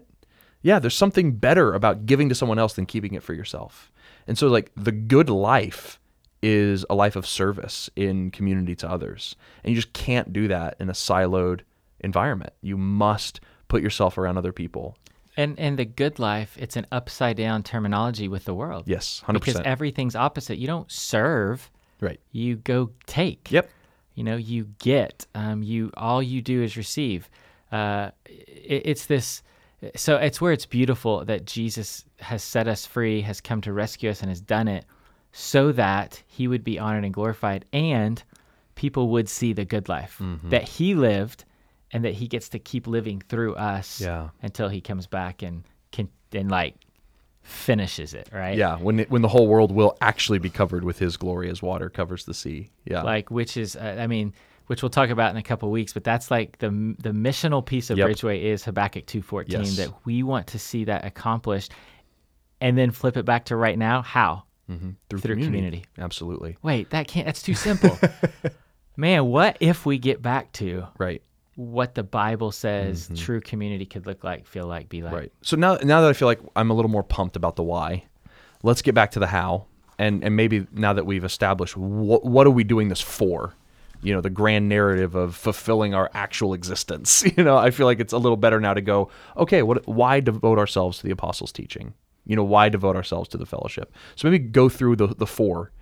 [0.62, 3.92] Yeah, there's something better about giving to someone else than keeping it for yourself.
[4.26, 6.00] And so, like, the good life
[6.42, 9.36] is a life of service in community to others.
[9.62, 11.60] And you just can't do that in a siloed
[12.00, 12.54] environment.
[12.62, 14.96] You must put yourself around other people.
[15.36, 18.84] And and the good life, it's an upside down terminology with the world.
[18.86, 19.34] Yes, 100%.
[19.34, 20.58] Because everything's opposite.
[20.58, 21.70] You don't serve.
[22.00, 22.18] Right.
[22.32, 23.52] You go take.
[23.52, 23.70] Yep.
[24.14, 25.26] You know, you get.
[25.34, 27.30] Um, you all you do is receive
[27.72, 29.42] uh, it, it's this.
[29.94, 34.10] So it's where it's beautiful that Jesus has set us free, has come to rescue
[34.10, 34.84] us, and has done it
[35.32, 38.22] so that He would be honored and glorified, and
[38.74, 40.48] people would see the good life mm-hmm.
[40.50, 41.44] that He lived,
[41.92, 44.30] and that He gets to keep living through us yeah.
[44.42, 46.74] until He comes back and can and like
[47.42, 48.58] finishes it, right?
[48.58, 51.62] Yeah, when it, when the whole world will actually be covered with His glory as
[51.62, 52.70] water covers the sea.
[52.84, 54.34] Yeah, like which is, uh, I mean,
[54.68, 55.92] which we'll talk about in a couple weeks.
[55.92, 58.08] But that's like the the missional piece of Yep.
[58.08, 59.76] Bridgeway is Habakkuk two fourteen Yes.
[59.76, 61.72] that we want to see that accomplished,
[62.60, 64.00] and then flip it back to right now.
[64.02, 64.44] How?
[64.70, 64.90] Mm-hmm.
[65.10, 65.84] Through, Through community.
[65.98, 66.56] Absolutely.
[66.62, 67.26] Wait, that can't.
[67.26, 67.98] That's too simple.
[68.96, 71.22] Man, what if we get back to Right.
[71.54, 75.12] what the Bible says true community could look like, feel like, be like?
[75.12, 75.20] Mm-hmm.
[75.20, 75.32] Right.
[75.42, 78.04] So now, now that I feel like I'm a little more pumped about the why,
[78.62, 79.66] let's get back to the how,
[79.98, 83.54] and and maybe now that we've established what what are we doing this for,
[84.02, 87.24] you know, the grand narrative of fulfilling our actual existence.
[87.36, 90.20] You know, I feel like it's a little better now to go, okay, what why
[90.20, 91.94] devote ourselves to the apostles' teaching?
[92.26, 93.92] You know, why devote ourselves to the fellowship?
[94.16, 95.72] So maybe go through the the four.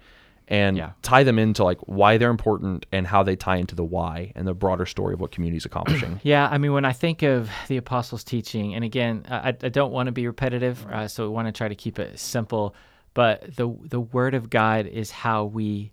[0.48, 0.90] And Yeah.
[1.02, 4.46] tie them into like why they're important and how they tie into the why and
[4.46, 6.20] the broader story of what community is accomplishing.
[6.22, 9.90] Yeah, I mean, when I think of the apostles' teaching, and again, I, I don't
[9.90, 12.76] want to be repetitive, uh, so we want to try to keep it simple.
[13.12, 15.90] But the the Word of God is how we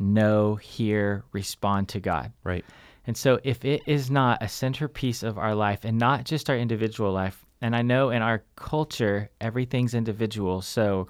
[0.00, 2.32] know, hear, respond to God.
[2.42, 2.64] right.
[3.06, 6.56] And so, if it is not a centerpiece of our life, and not just our
[6.56, 11.08] individual life, and I know in our culture everything's individual, so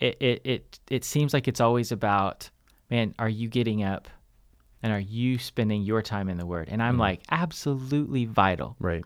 [0.00, 2.50] it it it, it seems like it's always about,
[2.90, 4.08] man, are you getting up,
[4.82, 6.68] and are you spending your time in the Word?
[6.70, 7.02] And I'm mm-hmm.
[7.02, 8.76] like, absolutely vital.
[8.80, 9.04] Right.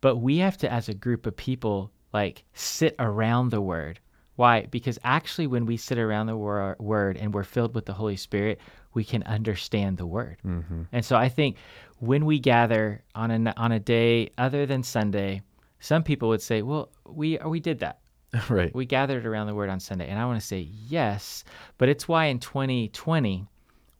[0.00, 4.00] But we have to, as a group of people, like sit around the Word.
[4.36, 4.66] Why?
[4.66, 8.16] Because actually, when we sit around the wor- Word and we're filled with the Holy
[8.16, 8.60] Spirit,
[8.92, 10.38] we can understand the Word.
[10.44, 10.82] Mm-hmm.
[10.92, 11.56] And so I think
[12.00, 15.42] when we gather on a on a day other than Sunday,
[15.80, 18.00] some people would say, "Well, we we did that.
[18.48, 18.74] right.
[18.74, 21.44] We gathered around the Word on Sunday." And I want to say yes,
[21.78, 23.46] but it's why in 2020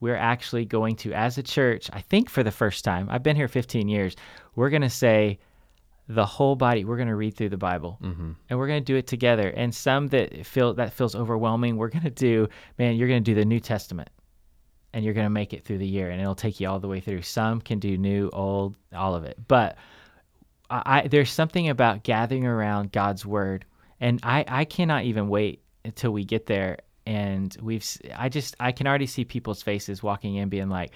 [0.00, 3.36] we're actually going to, as a church, I think for the first time, I've been
[3.36, 4.16] here 15 years,
[4.54, 5.38] we're going to say
[6.08, 6.84] the whole body.
[6.84, 8.32] We're going to read through the bible Mm-hmm.
[8.50, 9.48] and we're going to do it together.
[9.48, 13.30] And some that feel that feels overwhelming we're going to do man you're going to
[13.30, 14.10] do the new testament
[14.92, 16.88] and you're going to make it through the year and it'll take you all the
[16.88, 17.22] way through.
[17.22, 19.38] Some can do new old all of it.
[19.48, 19.76] But
[20.70, 23.64] I, I there's something about gathering around god's word
[24.00, 26.78] and i i cannot even wait until we get there.
[27.06, 27.84] And we've
[28.16, 30.92] I just i can already see people's faces walking in being like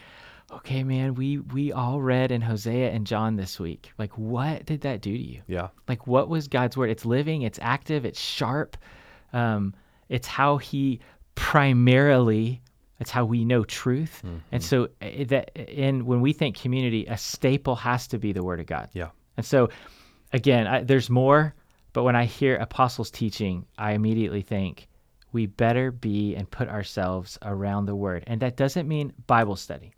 [0.50, 3.92] okay man we we all read in hosea and john this week.
[3.98, 5.42] Like what did that do to you?
[5.46, 5.68] Yeah.
[5.88, 6.90] like what was god's word?
[6.90, 8.76] It's living it's active it's sharp.
[9.32, 9.74] Um,
[10.08, 11.00] it's how he
[11.34, 12.62] primarily
[12.98, 14.22] it's how we know truth.
[14.50, 18.42] And so uh, that in when we think community a staple has to be the
[18.42, 18.88] word of god.
[18.92, 19.10] Yeah.
[19.36, 19.68] and so
[20.32, 21.54] again I, there's more
[21.92, 24.88] but when i hear apostles teaching i immediately think
[25.32, 28.24] we better be and put ourselves around the word.
[28.26, 29.92] And that doesn't mean bible study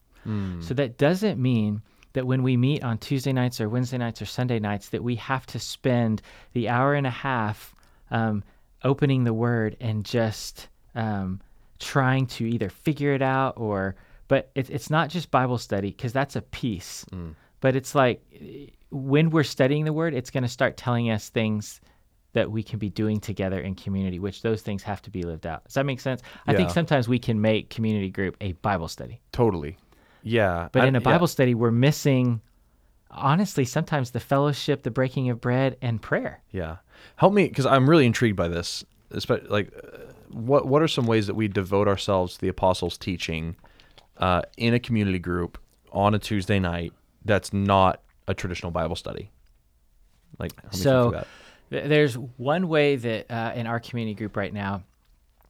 [0.63, 4.27] so that doesn't mean that when we meet on Tuesday nights or Wednesday nights or
[4.27, 7.75] Sunday nights, that we have to spend the hour and a half
[8.11, 8.43] um,
[8.83, 11.41] opening the Word and just um,
[11.79, 13.95] trying to either figure it out or.
[14.29, 17.05] But it, it's not just Bible study because that's a piece.
[17.61, 18.23] But it's like
[18.91, 21.81] when we're studying the Word, it's going to start telling us things
[22.33, 25.47] that we can be doing together in community, which those things have to be lived
[25.47, 25.65] out.
[25.65, 26.23] Does that make sense?
[26.47, 29.21] I think sometimes we can make community group a Bible study.
[29.33, 29.77] Totally.
[30.23, 30.69] Yeah.
[30.73, 31.05] But I- in a yeah.
[31.05, 32.41] Bible study, we're missing,
[33.11, 36.43] honestly, sometimes the fellowship, the breaking of bread, and prayer.
[36.51, 36.77] Yeah.
[37.17, 38.85] Help me because I'm really intrigued by this.
[39.11, 42.97] Especially like, uh, what what are some ways that we devote ourselves to the apostles'
[42.97, 43.57] teaching
[44.19, 45.59] uh, in a community group
[45.93, 46.93] on a Tuesday night
[47.25, 49.31] that's not a traditional Bible study?
[50.39, 51.27] Like, me So- that.
[51.71, 54.83] Th- There's one way that uh, in our community group right now,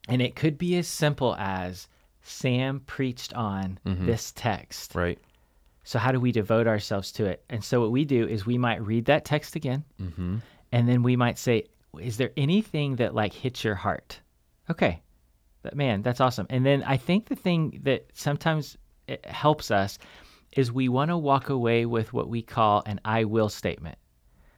[0.08, 1.88] and it could be as simple as
[2.22, 4.94] Sam preached on this text.
[4.94, 5.18] right.
[5.82, 7.42] So, how do we devote ourselves to it?
[7.48, 10.36] And so, what we do is we might read that text again, Mm-hmm.
[10.72, 11.64] and then we might say,
[11.98, 14.20] Is there anything that like hits your heart?
[14.68, 15.00] Okay.
[15.62, 16.46] But man, that's awesome.
[16.50, 18.76] And then I think the thing that sometimes
[19.08, 19.98] it helps us
[20.52, 23.98] is we want to walk away with what we call an I will statement.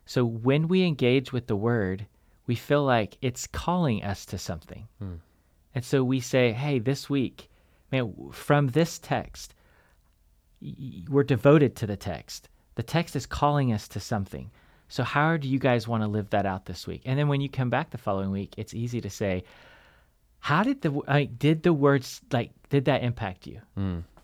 [0.07, 2.07] So when we engage with the word,
[2.47, 4.87] we feel like it's calling us to something.
[5.75, 7.49] And so we say, hey, this week,
[7.93, 9.55] man, from this text,
[11.09, 12.49] we're devoted to the text.
[12.75, 14.51] The text is calling us to something.
[14.89, 17.03] So how do you guys want to live that out this week?
[17.05, 19.45] And then when you come back the following week, it's easy to say,
[20.41, 23.61] how did the like did the words like did that impact you?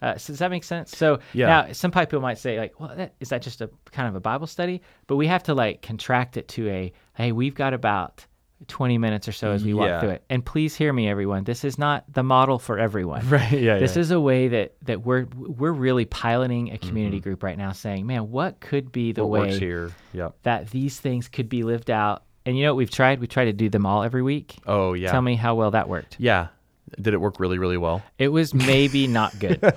[0.00, 0.96] Uh, so does that make sense?
[0.96, 1.46] So Yeah.
[1.46, 4.20] now some people might say like, well, that, is that just a kind of a
[4.20, 4.83] Bible study?
[5.07, 8.26] But we have to like contract it to a hey, we've got about
[8.66, 9.77] 20 minutes or so as we Yeah.
[9.77, 10.25] walk through it.
[10.29, 11.44] And please hear me, everyone.
[11.44, 13.27] This is not the model for everyone.
[13.31, 13.53] Right.
[13.53, 13.79] Yeah.
[13.79, 14.01] This yeah.
[14.01, 18.07] is a way that that we're we're really piloting a community group right now, saying,
[18.07, 19.31] man, what could be the Mm-hmm.
[19.31, 19.92] what way here.
[20.12, 20.35] Yep.
[20.42, 22.25] that these things could be lived out?
[22.44, 23.21] And you know what we've tried?
[23.21, 24.57] We try to do them all every week.
[24.66, 25.11] Oh yeah.
[25.12, 26.16] Tell me how well that worked.
[26.18, 26.49] Yeah.
[27.01, 28.03] Did it work really really well?
[28.18, 29.62] It was maybe not good.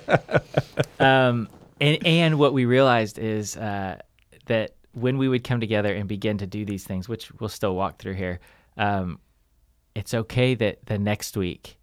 [0.98, 1.48] um,
[1.80, 3.98] and and what we realized is uh,
[4.46, 7.74] that when we would come together and begin to do these things, which we'll still
[7.74, 8.40] walk through here,
[8.76, 9.18] um,
[9.94, 11.78] it's okay that the next week,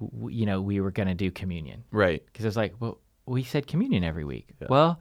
[0.00, 1.84] w- you know, we were going to do communion.
[1.90, 2.24] Right.
[2.26, 4.48] Because it's like, well, we said communion every week.
[4.60, 4.68] Yeah.
[4.70, 5.00] Well,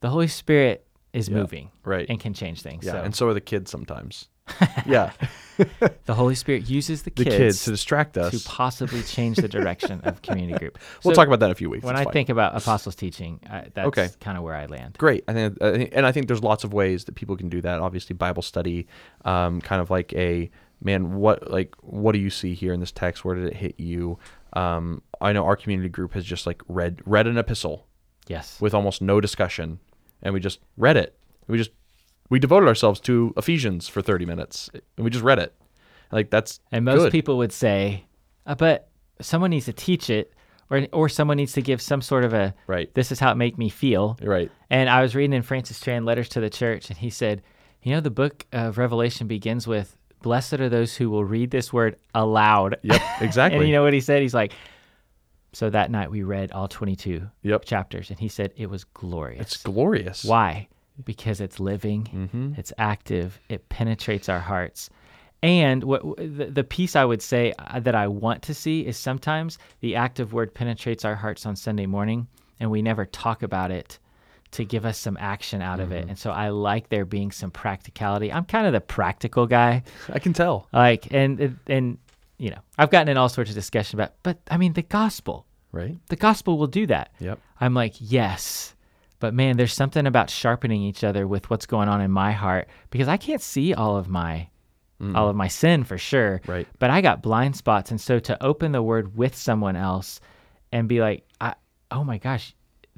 [0.00, 1.36] the Holy Spirit is yeah.
[1.36, 2.84] moving, right, and can change things.
[2.84, 3.02] Yeah, so.
[3.02, 4.28] and so are the kids sometimes.
[4.86, 5.12] yeah.
[6.04, 9.48] the Holy Spirit uses the kids, the kids to distract us to possibly change the
[9.48, 10.78] direction of community group.
[11.04, 11.84] we'll talk about that in a few weeks.
[11.84, 14.08] When I think about apostles teaching, I, that's okay.
[14.20, 14.96] kind of where I land.
[14.98, 15.24] Great.
[15.28, 17.60] I think, I think, and I think there's lots of ways that people can do
[17.60, 17.80] that.
[17.80, 18.86] Obviously, Bible study,
[19.24, 20.50] um, kind of like a
[20.82, 21.14] man.
[21.14, 23.24] What like what do you see here in this text?
[23.24, 24.18] Where did it hit you?
[24.54, 27.86] Um, I know our community group has just like read read an epistle.
[28.26, 28.60] Yes.
[28.60, 29.80] With almost no discussion,
[30.22, 31.16] and we just read it.
[31.46, 31.70] We just
[32.30, 35.54] we devoted ourselves to Ephesians for 30 minutes and we just read it.
[36.10, 37.12] Like that's And most good.
[37.12, 38.04] people would say,
[38.46, 38.88] uh, but
[39.20, 40.32] someone needs to teach it
[40.70, 42.92] or or someone needs to give some sort of a right.
[42.94, 44.16] This is how it make me feel.
[44.22, 44.50] Right.
[44.70, 47.42] And I was reading in Francis Chan Letters to the Church and he said,
[47.82, 51.72] you know the book of Revelation begins with blessed are those who will read this
[51.72, 52.76] word aloud.
[52.82, 53.58] Yep, exactly.
[53.58, 54.22] and you know what he said?
[54.22, 54.52] He's like
[55.52, 57.64] so that night we read all 22 yep.
[57.64, 59.40] chapters and he said it was glorious.
[59.40, 60.24] It's glorious.
[60.24, 60.68] Why?
[61.02, 62.52] Because it's living, mm-hmm.
[62.56, 64.90] it's active, it penetrates our hearts.
[65.42, 68.96] And what the, the piece I would say uh, that I want to see is
[68.96, 72.28] sometimes the active word penetrates our hearts on Sunday morning,
[72.60, 73.98] and we never talk about it
[74.52, 75.82] to give us some action out mm-hmm.
[75.82, 76.00] of it.
[76.02, 76.10] Mm-hmm.
[76.10, 78.32] And so I like there being some practicality.
[78.32, 79.82] I'm kind of the practical guy.
[80.08, 80.68] I can tell.
[80.72, 81.98] Like and and
[82.38, 85.46] you know, I've gotten in all sorts of discussion about, but I mean the gospel.
[85.72, 85.96] Right.
[86.08, 87.12] The gospel will do that.
[87.18, 87.40] Yep.
[87.60, 88.74] I'm like, yes
[89.24, 92.68] but man, there's something about sharpening each other with what's going on in my heart
[92.90, 94.50] because I can't see all of my
[95.00, 95.16] mm.
[95.16, 96.42] all of my sin for sure.
[96.46, 96.68] Right.
[96.78, 100.20] But I got blind spots, and so to open the word with someone else
[100.72, 101.54] and be like, I,
[101.90, 102.54] oh my gosh,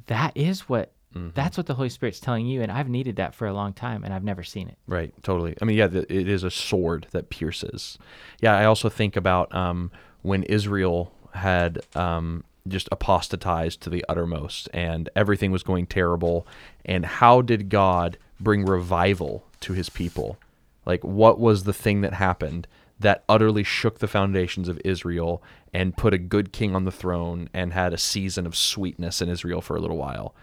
[0.07, 1.29] that is what Mm-hmm.
[1.33, 4.05] That's what the Holy Spirit's telling you, and I've needed that for a long time,
[4.05, 4.77] and I've never seen it.
[4.87, 5.57] Right, totally.
[5.63, 7.97] I mean, yeah, the, it is a sword that pierces.
[8.43, 14.69] Yeah, I also think about um, when Israel had um, just apostatized to the uttermost
[14.73, 16.47] and everything was going terrible.
[16.85, 20.39] And how did God bring revival to his people?
[20.85, 22.67] Like, what was the thing that happened
[22.99, 25.43] that utterly shook the foundations of Israel
[25.75, 29.29] and put a good king on the throne and had a season of sweetness in
[29.29, 30.35] Israel for a little while?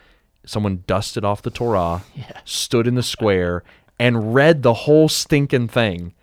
[0.45, 2.39] Someone dusted off the Torah, yeah.
[2.45, 3.63] stood in the square,
[3.97, 6.13] and read the whole stinking thing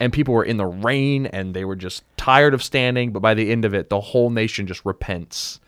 [0.00, 3.34] and people were in the rain and they were just tired of standing but by
[3.34, 5.60] the end of it the whole nation just repents.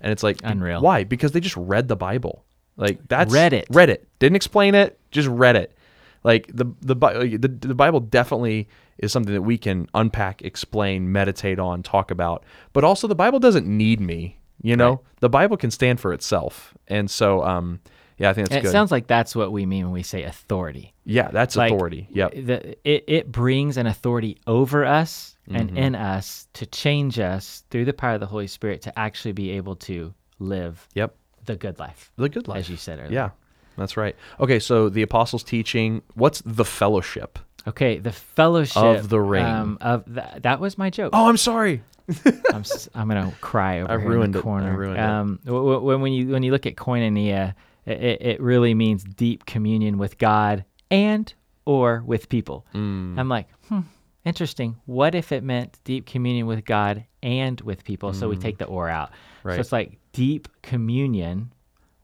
[0.00, 0.80] And it's like unreal.
[0.80, 1.04] why?
[1.04, 2.44] Because they just read the bible.
[2.76, 3.66] Like that's read it.
[3.70, 4.08] read it.
[4.18, 5.76] Didn't explain it just read it.
[6.24, 11.58] Like the the the, the bible definitely is something that we can unpack explain meditate
[11.58, 12.44] on talk about.
[12.72, 14.90] But also the bible doesn't need me you know?
[14.90, 15.20] Right.
[15.20, 16.74] the bible can stand for itself.
[16.88, 17.80] And so um
[18.20, 18.72] yeah, I think that's it good.
[18.72, 20.92] sounds like that's what we mean when we say authority.
[21.06, 22.06] Yeah, that's like, authority.
[22.10, 22.32] Yep.
[22.32, 25.56] The, it, it brings an authority over us mm-hmm.
[25.56, 29.32] and in us to change us through the power of the Holy Spirit to actually
[29.32, 31.14] be able to live yep.
[31.46, 32.12] the good life.
[32.16, 32.58] The good life.
[32.58, 33.10] As you said earlier.
[33.10, 33.30] Yeah,
[33.78, 34.14] that's right.
[34.38, 37.38] Okay, so the apostles' teaching, what's the fellowship?
[37.66, 39.46] Okay, the fellowship of the ring.
[39.46, 41.10] Um, of th- that was my joke.
[41.14, 41.82] Oh, I'm sorry.
[42.52, 44.66] I'm, I'm gonna cry over I ruined in the corner.
[44.66, 44.72] It.
[44.72, 45.50] I ruined um, it.
[45.50, 47.54] When, when you when you look at koinonia,
[47.86, 51.32] it, it really means deep communion with God and
[51.64, 52.66] or with people.
[52.74, 53.18] Mm.
[53.18, 53.80] I'm like, hmm,
[54.24, 54.76] interesting.
[54.86, 58.12] What if it meant deep communion with God and with people?
[58.12, 58.16] Mm.
[58.16, 59.10] So we take the or out.
[59.42, 59.54] Right.
[59.54, 61.52] So it's like deep communion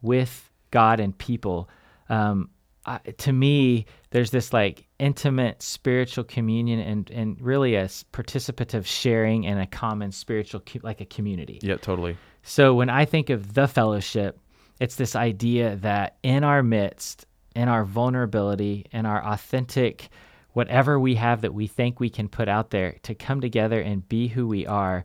[0.03, 1.69] with God and people.
[2.09, 2.51] Um,
[2.87, 9.45] uh, to me, there's this like intimate spiritual communion and, and really a participative sharing
[9.47, 11.59] and a common spiritual, like a community.
[11.63, 12.17] Yeah, totally.
[12.45, 14.39] So when I think of the fellowship,
[14.81, 20.09] it's this idea that in our midst, in our vulnerability, in our authentic,
[20.53, 24.09] whatever we have that we think we can put out there, to come together and
[24.09, 25.05] be who we are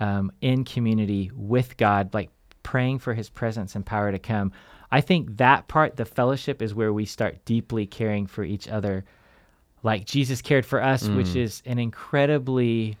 [0.00, 2.30] um, in community with God, like
[2.62, 4.52] praying for his presence and power to come.
[4.90, 9.04] I think that part, the fellowship, is where we start deeply caring for each other,
[9.82, 11.16] like Jesus cared for us, mm.
[11.16, 12.96] which is an incredibly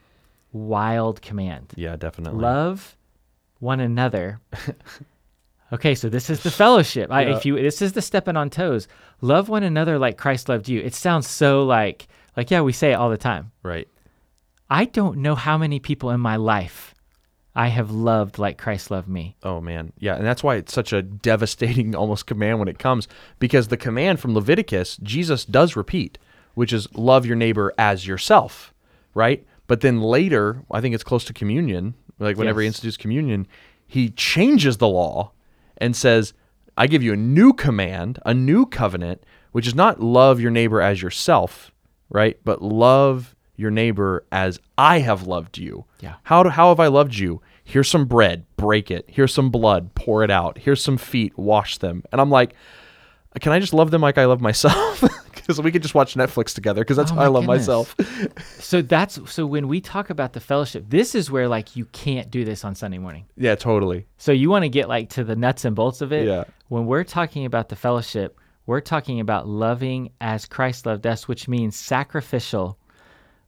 [0.52, 1.72] wild command.
[1.76, 2.40] Yeah, definitely.
[2.40, 2.96] Love
[3.58, 4.40] one another
[5.74, 7.10] Okay, so this is the fellowship.
[7.10, 8.86] I, If you this is the stepping on toes.
[9.20, 10.80] Love one another like Christ loved you.
[10.80, 12.06] It sounds so like
[12.36, 13.50] like yeah, we say it all the time.
[13.64, 13.88] Right.
[14.70, 16.94] I don't know how many people in my life
[17.56, 19.34] I have loved like Christ loved me.
[19.42, 19.92] Oh man.
[19.98, 23.08] Yeah, and that's why it's such a devastating almost command when it comes
[23.40, 26.18] because the command from Leviticus, Jesus does repeat,
[26.54, 28.72] which is love your neighbor as yourself,
[29.12, 29.44] right?
[29.66, 32.64] But then later, I think it's close to communion, like whenever yes.
[32.64, 33.48] he institutes communion,
[33.86, 35.32] he changes the law
[35.78, 36.32] and says,
[36.76, 39.22] I give you a new command, a new covenant,
[39.52, 41.72] which is not love your neighbor as yourself,
[42.08, 42.38] right?
[42.44, 45.84] But love your neighbor as I have loved you.
[46.00, 46.14] Yeah.
[46.24, 47.40] How do, how have I loved you?
[47.62, 49.04] Here's some bread, break it.
[49.08, 50.58] Here's some blood, pour it out.
[50.58, 52.02] Here's some feet, wash them.
[52.10, 52.54] And I'm like,
[53.40, 55.02] can I just love them like I love myself?
[55.44, 56.80] Because we could just watch Netflix together.
[56.82, 57.66] Because that's Oh how I love goodness.
[57.68, 57.96] myself.
[58.60, 62.30] So that's so when we talk about the fellowship, this is where like you can't
[62.30, 63.26] do this on Sunday morning.
[63.36, 64.06] yeah, totally.
[64.16, 66.26] So you want to get like to the nuts and bolts of it.
[66.26, 66.44] Yeah.
[66.68, 71.46] When we're talking about the fellowship, we're talking about loving as Christ loved us, which
[71.46, 72.78] means sacrificial,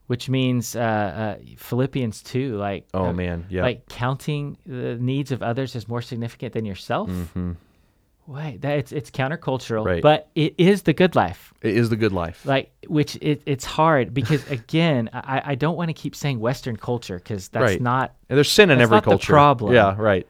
[0.08, 3.62] which means uh, uh, Philippians two, like Oh uh, man, yeah.
[3.62, 7.08] like counting the needs of others as more significant than yourself.
[7.10, 7.52] hmm
[8.26, 10.02] Wait, that it's it's countercultural, Right.
[10.02, 11.52] but it is the good life.
[11.62, 12.44] It is the good life.
[12.44, 16.76] Like which it, it's hard because again, I, I don't want to keep saying Western
[16.76, 17.80] culture because that's Right.
[17.80, 19.32] not and there's sin in every culture.
[19.32, 19.74] problem.
[19.74, 20.26] Yeah, right.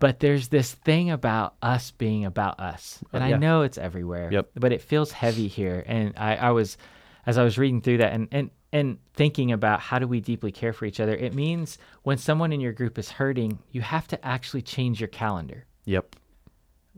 [0.00, 3.34] but there's this thing about us being about us and Uh, yeah.
[3.36, 4.50] i know it's everywhere Yep.
[4.56, 6.76] but it feels heavy here and I, I was
[7.24, 10.50] as i was reading through that and, and and thinking about how do we deeply
[10.50, 14.08] care for each other it means when someone in your group is hurting you have
[14.08, 16.16] to actually change your calendar Yep.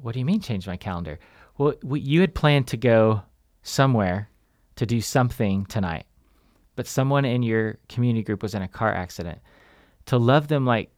[0.03, 1.19] What do you mean change my calendar
[1.57, 3.23] well we, you had planned to go
[3.63, 4.29] somewhere
[4.77, 6.07] to do something tonight
[6.77, 9.39] but someone in your community group was in a car accident
[10.07, 10.91] to love them like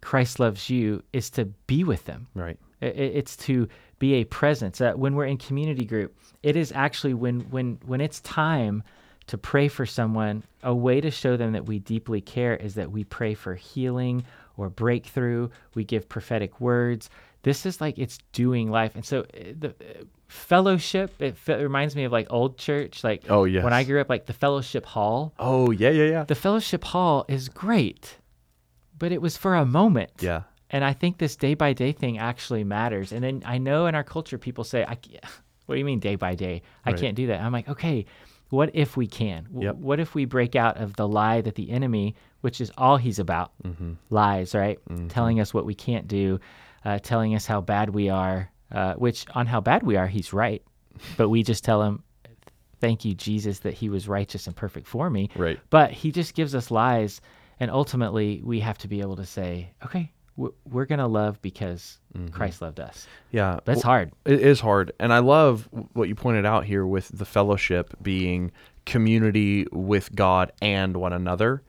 [0.00, 2.58] christ loves you is to be with them Right.
[2.82, 2.88] I- i-
[3.20, 3.68] It's to
[3.98, 4.80] be a presence.
[4.80, 8.84] Uh, when we're in community group, it is actually when when when it's time
[9.26, 10.44] to pray for someone.
[10.62, 14.22] A way to show them that we deeply care is that we pray for healing
[14.56, 15.48] or breakthrough.
[15.74, 17.10] We give prophetic words.
[17.42, 21.20] This is like it's doing life, and so uh, the uh, fellowship.
[21.20, 23.04] It, it reminds me of like old church.
[23.04, 25.32] Like Oh, yeah when I grew up, like the fellowship hall.
[25.38, 26.24] Oh yeah, yeah, yeah.
[26.24, 28.16] The fellowship hall is great,
[28.98, 30.10] but it was for a moment.
[30.20, 30.42] Yeah.
[30.70, 33.12] And I think this day by day thing actually matters.
[33.12, 34.98] And then I know in our culture, people say, I,
[35.66, 36.62] What do you mean day by day?
[36.84, 37.00] I Right.
[37.00, 37.40] can't do that.
[37.40, 38.06] I'm like, okay,
[38.50, 39.44] what if we can?
[39.44, 39.76] W- Yep.
[39.76, 43.18] What if we break out of the lie that the enemy, which is all he's
[43.18, 43.92] about, Mm-hmm.
[44.10, 44.78] lies, right?
[45.08, 46.40] Telling us what we can't do,
[46.88, 50.32] uh, telling us how bad we are, uh, which on how bad we are, he's
[50.32, 50.62] right.
[51.18, 52.02] But we just tell him,
[52.80, 55.28] thank you, Jesus, that he was righteous and perfect for me.
[55.36, 55.60] Right.
[55.68, 57.20] But he just gives us lies.
[57.60, 61.98] And ultimately, we have to be able to say, okay, we're going to love because
[62.30, 63.06] Christ loved us.
[63.32, 63.58] Yeah.
[63.66, 64.12] That's Well, hard.
[64.24, 64.92] It is hard.
[64.98, 68.50] And I love what you pointed out here with the fellowship being
[68.86, 71.62] community with God and one another.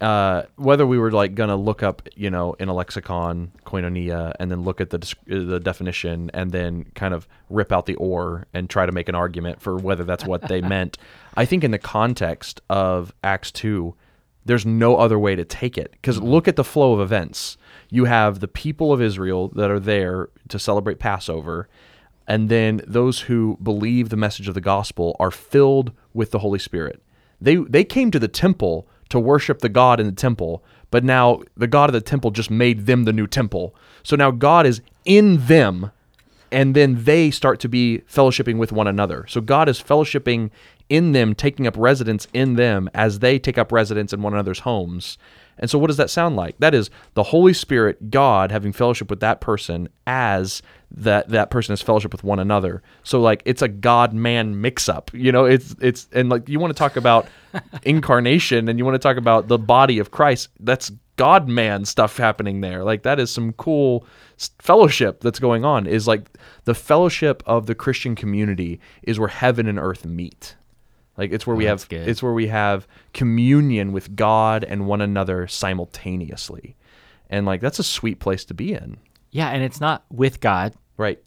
[0.00, 4.48] Uh, whether we were like gonna look up, you know, in a lexicon, koinonia, and
[4.50, 8.70] then look at the the definition, and then kind of rip out the or and
[8.70, 10.98] try to make an argument for whether that's what they meant.
[11.36, 13.96] I think in the context of Acts two,
[14.44, 17.56] there's no other way to take it because look at the flow of events.
[17.90, 21.68] You have the people of Israel that are there to celebrate Passover,
[22.28, 26.60] and then those who believe the message of the gospel are filled with the Holy
[26.60, 27.02] Spirit.
[27.40, 31.42] They they came to the temple to worship the God in the temple, but now
[31.56, 33.74] the God of the temple just made them the new temple.
[34.02, 35.90] So now God is in them
[36.50, 39.26] and then they start to be fellowshipping with one another.
[39.28, 40.50] So God is fellowshipping
[40.88, 44.60] in them, taking up residence in them as they take up residence in one another's
[44.60, 45.18] homes.
[45.58, 46.58] And so, what does that sound like?
[46.58, 51.72] That is the Holy Spirit, God, having fellowship with that person as that that person
[51.72, 52.82] has fellowship with one another.
[53.02, 55.10] So, like, it's a God man mix up.
[55.12, 57.28] You know, it's it's and like you want to talk about
[57.82, 60.48] incarnation and you want to talk about the body of Christ.
[60.60, 62.84] That's God man stuff happening there.
[62.84, 64.06] Like that is some cool
[64.60, 65.86] fellowship that's going on.
[65.86, 66.30] Is like
[66.64, 70.54] the fellowship of the Christian community is where heaven and earth meet.
[71.18, 72.08] Like it's where we have good.
[72.08, 76.76] it's where we have communion with God and one another simultaneously.
[77.28, 78.96] And like that's a sweet place to be in.
[79.30, 79.50] Yeah.
[79.50, 81.22] And it's not with God Right.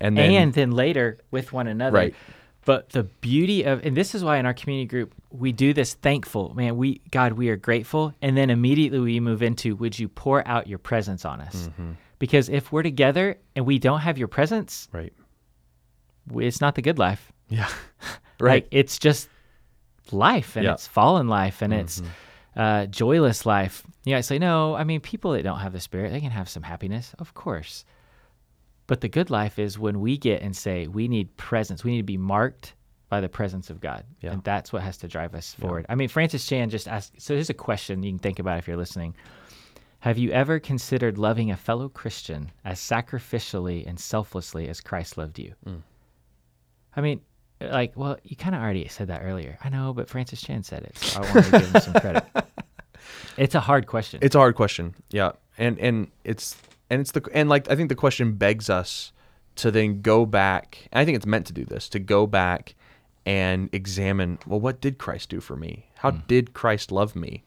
[0.00, 1.96] And then and then later with one another.
[1.96, 2.14] Right.
[2.64, 5.94] But the beauty of, and this is why in our community group, we do this
[5.94, 6.54] thankful.
[6.54, 8.14] Man, we, God, we are grateful.
[8.20, 11.68] And then immediately we move into, would you pour out your presence on us?
[11.68, 11.92] Mm-hmm.
[12.18, 15.12] Because if we're together and we don't have your presence, right.
[16.34, 17.32] it's not the good life.
[17.48, 17.68] Yeah.
[18.40, 18.68] Like right.
[18.70, 19.28] it's just
[20.12, 20.70] life and Yeah.
[20.70, 20.74] Mm-hmm.
[20.74, 22.00] it's fallen life and it's
[22.56, 23.82] uh, joyless life.
[24.04, 26.30] You know, I say, no, I mean, people that don't have the spirit, they can
[26.30, 27.84] have some happiness, of course.
[28.86, 31.82] But the good life is when we get and say, we need presence.
[31.82, 32.74] We need to be marked
[33.08, 34.04] by the presence of God.
[34.20, 34.32] Yeah.
[34.32, 35.84] And that's what has to drive us forward.
[35.88, 38.68] I mean, Francis Chan just asked, so here's a question you can think about if
[38.68, 39.14] you're listening.
[40.00, 45.40] Have you ever considered loving a fellow Christian as sacrificially and selflessly as Christ loved
[45.40, 45.54] you?
[45.66, 45.82] Mm.
[46.94, 47.20] I mean,
[47.60, 49.58] like, well, you kind of already said that earlier.
[49.62, 52.24] I know, but Francis Chan said it, so I wanted to give him some credit.
[53.38, 54.18] It's a hard question.
[54.22, 54.94] It's a hard question.
[55.10, 55.32] Yeah.
[55.56, 56.56] And and it's
[56.90, 59.12] and it's the and like I think the question begs us
[59.56, 60.88] to then go back.
[60.92, 62.74] I think it's meant to do this to go back
[63.24, 64.38] and examine.
[64.46, 65.86] Well, what did Christ do for me?
[65.96, 66.26] How mm.
[66.26, 67.44] did Christ love me?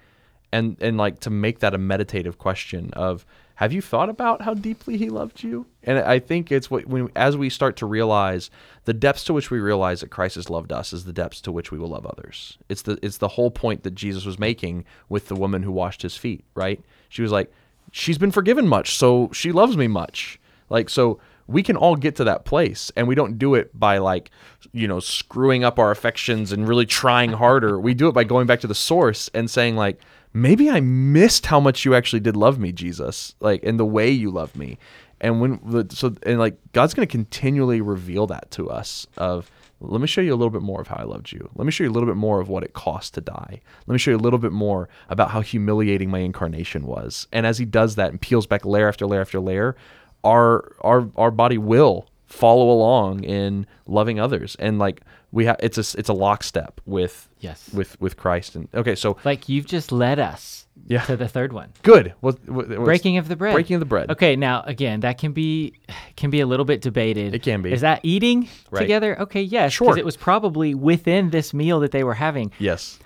[0.52, 3.26] And and like to make that a meditative question of
[3.62, 5.68] have you thought about how deeply he loved you?
[5.84, 8.50] And I think it's what when as we start to realize
[8.86, 11.52] the depths to which we realize that Christ has loved us is the depths to
[11.52, 12.58] which we will love others.
[12.70, 16.02] It's the it's the whole point that Jesus was making with the woman who washed
[16.02, 16.84] his feet, right?
[17.08, 17.54] She was like,
[17.92, 20.40] she's been forgiven much, so she loves me much.
[20.72, 24.00] Like so we can all get to that place and we don't do it by
[24.00, 24.32] like
[24.72, 28.48] you know screwing up our affections and really trying harder we do it by going
[28.48, 30.00] back to the source and saying like
[30.34, 34.10] maybe I missed how much you actually did love me, Jesus, like in the way
[34.10, 34.78] you love me.
[35.20, 40.00] And when so and like God's going to continually reveal that to us of let
[40.00, 41.50] me show you a little bit more of how I loved you.
[41.56, 43.62] Let me show you a little bit more of what it cost to die.
[43.88, 47.28] Let me show you a little bit more about how humiliating my incarnation was.
[47.32, 49.76] And as he does that and peels back layer after layer after layer,
[50.24, 54.56] our our our body will follow along in loving others.
[54.60, 55.02] And like
[55.32, 57.70] we have it's a it's a lockstep with yes.
[57.74, 61.02] with with Christ and okay so like you've just led us yeah.
[61.04, 61.72] to the third one.
[61.84, 62.14] Good.
[62.22, 63.54] Well, breaking of the bread.
[63.54, 64.10] Breaking of the bread.
[64.12, 65.74] Okay now again that can be
[66.16, 67.34] can be a little bit debated.
[67.34, 67.72] It can be.
[67.72, 68.82] Is that eating right.
[68.82, 69.20] together?
[69.22, 69.98] Okay yes sure.
[69.98, 72.52] it was probably within this meal that they were having.
[72.60, 73.00] Yes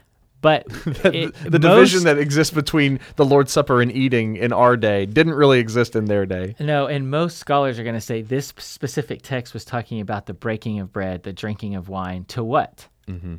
[0.45, 4.77] but the, it, the division that exists between the Lord's Supper and eating in our
[4.77, 6.55] day didn't really exist in their day.
[6.59, 10.35] No, and most scholars are going to say this specific text was talking about the
[10.35, 12.25] breaking of bread, the drinking of wine.
[12.25, 12.87] To what?
[13.07, 13.37] Mm-hmm.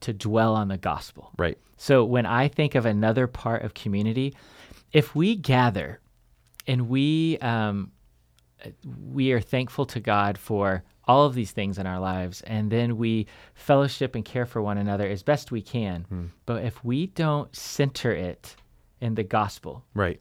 [0.00, 1.30] To dwell on the gospel.
[1.38, 1.56] Right.
[1.76, 4.34] So when I think of another part of community,
[4.90, 6.00] if we gather
[6.66, 7.92] and we um,
[9.12, 10.82] we are thankful to God for
[11.12, 14.78] all of these things in our lives and then we fellowship and care for one
[14.78, 16.04] another as best we can.
[16.08, 16.26] Hmm.
[16.46, 18.56] but if we don't center it
[19.02, 20.18] in the gospel right.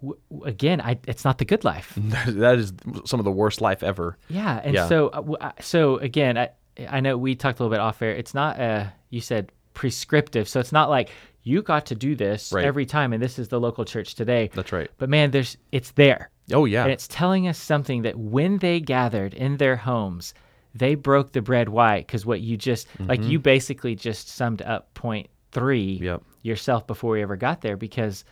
[0.00, 1.98] w- again I, it's not the good life.
[2.26, 2.72] That is
[3.04, 4.16] some of the worst life ever.
[4.28, 4.88] Yeah and yeah.
[4.88, 6.48] so uh, so again I,
[6.88, 8.12] I know we talked a little bit off air.
[8.12, 11.10] It's not a you said prescriptive so it's not like
[11.42, 12.64] you got to do this right.
[12.64, 14.50] every time and this is the local church today.
[14.54, 14.90] That's right.
[14.96, 16.84] But man there's it's there Oh, yeah.
[16.84, 20.34] And it's telling us something that when they gathered in their homes,
[20.74, 23.06] they broke the bread white because what you just, mm-hmm.
[23.06, 26.22] like, you basically just summed up point three yep.
[26.42, 28.24] yourself before we ever got there because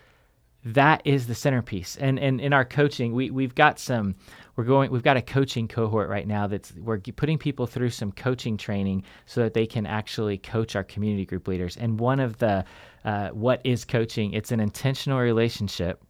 [0.66, 1.96] that is the centerpiece.
[1.96, 4.14] And, and in our coaching, we, we've got some,
[4.56, 8.12] we're going, we've got a coaching cohort right now that's, we're putting people through some
[8.12, 11.76] coaching training so that they can actually coach our community group leaders.
[11.76, 12.64] And one of the,
[13.04, 14.32] uh, what is coaching?
[14.32, 16.02] It's an intentional relationship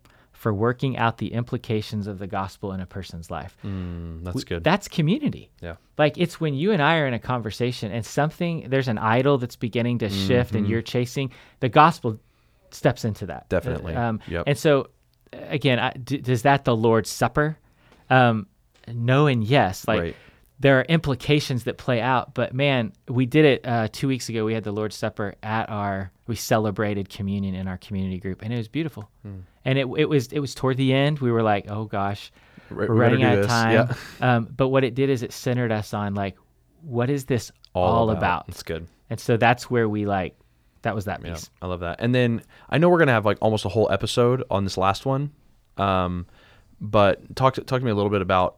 [0.44, 3.56] for working out the implications of the gospel in a person's life.
[3.64, 4.62] Mm, that's good.
[4.62, 5.50] That's community.
[5.62, 5.76] Yeah.
[5.96, 9.38] Like it's when you and I are in a conversation and something, there's an idol
[9.38, 10.26] that's beginning to mm-hmm.
[10.28, 12.20] shift and you're chasing, the gospel
[12.72, 13.48] steps into that.
[13.48, 13.94] Definitely.
[13.94, 14.44] Um, yep.
[14.46, 14.90] And so,
[15.32, 17.56] again, I, d- does that the Lord's Supper?
[18.10, 18.46] Um,
[18.86, 19.88] no and yes.
[19.88, 20.16] Like, right
[20.60, 22.34] there are implications that play out.
[22.34, 24.44] But man, we did it uh, two weeks ago.
[24.44, 26.12] We had the Lord's Supper at our.
[26.26, 29.08] We celebrated communion in our community group, and it was beautiful.
[29.26, 29.42] Mm.
[29.64, 31.20] And it it was it was toward the end.
[31.20, 32.30] We were like, oh gosh,
[32.70, 33.72] we're, we're running out of time.
[33.72, 33.94] Yeah.
[34.20, 36.36] Um, but what it did is it centered us on like,
[36.82, 38.18] what is this all, all about?
[38.18, 38.44] about?
[38.48, 38.86] It's good.
[39.10, 40.36] And so that's where we like.
[40.82, 41.50] That was that piece.
[41.50, 42.00] Yeah, I love that.
[42.00, 45.06] And then I know we're gonna have like almost a whole episode on this last
[45.06, 45.32] one.
[45.78, 46.26] Um,
[46.80, 48.56] but talk to, talk to me a little bit about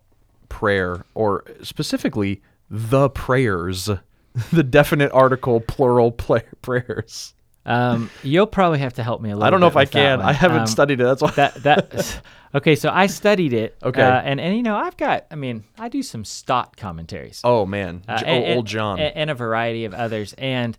[0.49, 3.89] prayer, or specifically the prayers,
[4.53, 6.11] the definite article plural
[6.63, 7.35] prayers.
[7.67, 9.45] Um, you'll probably have to help me a little.
[9.45, 10.21] I don't know if I can.
[10.23, 11.05] I haven't um, studied it.
[11.05, 11.33] That's why.
[11.33, 12.21] That that.
[12.55, 13.77] okay, so I studied it.
[13.83, 14.01] Okay.
[14.01, 15.27] Uh, and and you know I've got.
[15.31, 17.41] I mean I do some Stott commentaries.
[17.43, 20.33] Oh man, uh, and, old John, and, and, a variety of others.
[20.39, 20.79] And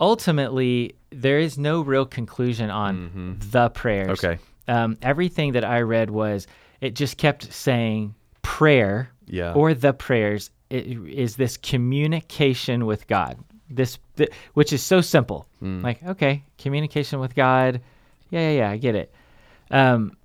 [0.00, 3.50] ultimately, there is no real conclusion on mm-hmm.
[3.50, 4.24] the prayers.
[4.24, 4.38] Okay.
[4.66, 6.48] Um, everything that I read was
[6.80, 9.52] it just kept saying prayer yeah.
[9.52, 13.38] or the prayers is this communication with God.
[13.74, 15.46] This, th- which is so simple.
[15.62, 15.82] Mm.
[15.82, 17.80] Like, okay, communication with God.
[18.30, 19.14] Yeah, yeah, yeah, I get it.
[19.70, 20.16] Um,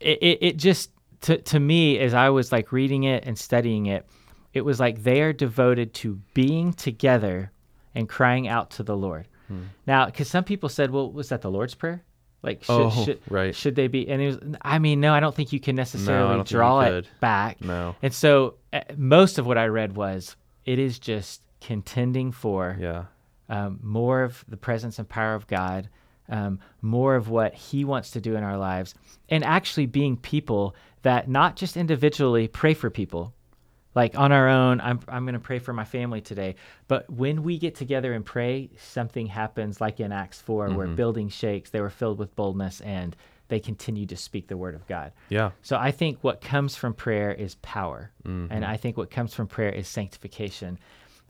[0.00, 0.90] it, it, it just
[1.22, 4.06] to to me as I was like reading it and studying it,
[4.52, 7.50] it was like they are devoted to being together
[7.94, 9.26] and crying out to the Lord.
[9.50, 9.64] Mm.
[9.86, 12.02] Now, because some people said, well, was that the Lord's prayer?
[12.42, 13.54] Like, should, oh, should, right.
[13.54, 14.08] should they be?
[14.08, 17.08] And it was, I mean, no, I don't think you can necessarily no, draw it
[17.18, 17.60] back.
[17.60, 17.96] No.
[18.00, 23.04] And so uh, most of what I read was it is just contending for yeah.
[23.48, 25.88] um, more of the presence and power of God,
[26.28, 28.94] um, more of what He wants to do in our lives,
[29.28, 33.34] and actually being people that not just individually pray for people,
[33.94, 36.56] like on our own i'm, I'm going to pray for my family today
[36.88, 40.76] but when we get together and pray something happens like in acts 4 mm-hmm.
[40.76, 43.16] where building shakes they were filled with boldness and
[43.48, 45.12] they continue to speak the word of God.
[45.28, 45.50] Yeah.
[45.62, 48.12] So I think what comes from prayer is power.
[48.26, 48.52] Mm-hmm.
[48.52, 50.78] And I think what comes from prayer is sanctification.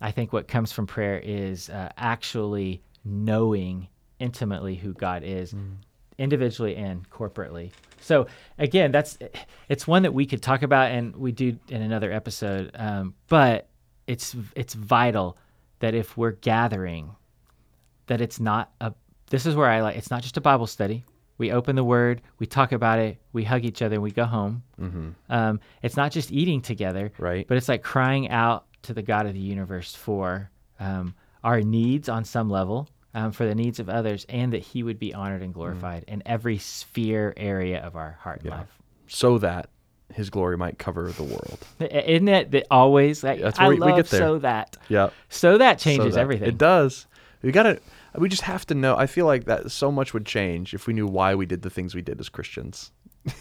[0.00, 3.88] I think what comes from prayer is uh, actually knowing
[4.18, 5.76] intimately who God is, Mm.
[6.18, 7.70] individually and corporately.
[8.00, 8.26] So
[8.58, 9.18] again, that's
[9.68, 12.70] it's one that we could talk about, and we do in another episode.
[12.74, 13.68] Um, but
[14.06, 15.36] it's it's vital
[15.80, 17.10] that if we're gathering,
[18.06, 18.92] that it's not a.
[19.30, 19.96] This is where I like.
[19.96, 21.04] It's not just a Bible study.
[21.36, 24.24] We open the Word, we talk about it, we hug each other, and we go
[24.24, 24.64] home.
[24.80, 25.10] Mm-hmm.
[25.30, 27.46] Um, it's not just eating together, Right.
[27.46, 31.14] but it's like crying out to the God of the universe for um,
[31.44, 34.98] our needs on some level, um, for the needs of others, and that He would
[34.98, 38.52] be honored and glorified in every sphere area of our heart and Mm.
[38.54, 38.58] Yeah.
[38.58, 38.78] life.
[39.06, 39.70] so that
[40.14, 41.58] his glory might cover the world.
[41.80, 44.20] Isn't it that always like That's I where we- we love get there.
[44.20, 45.10] so that Yeah.
[45.28, 46.48] so that So changes that- everything.
[46.48, 47.06] It does.
[47.42, 47.78] We got to
[48.16, 48.96] we just have to know.
[48.96, 51.70] I feel like that so much would change if we knew why we did the
[51.70, 52.90] things we did as Christians.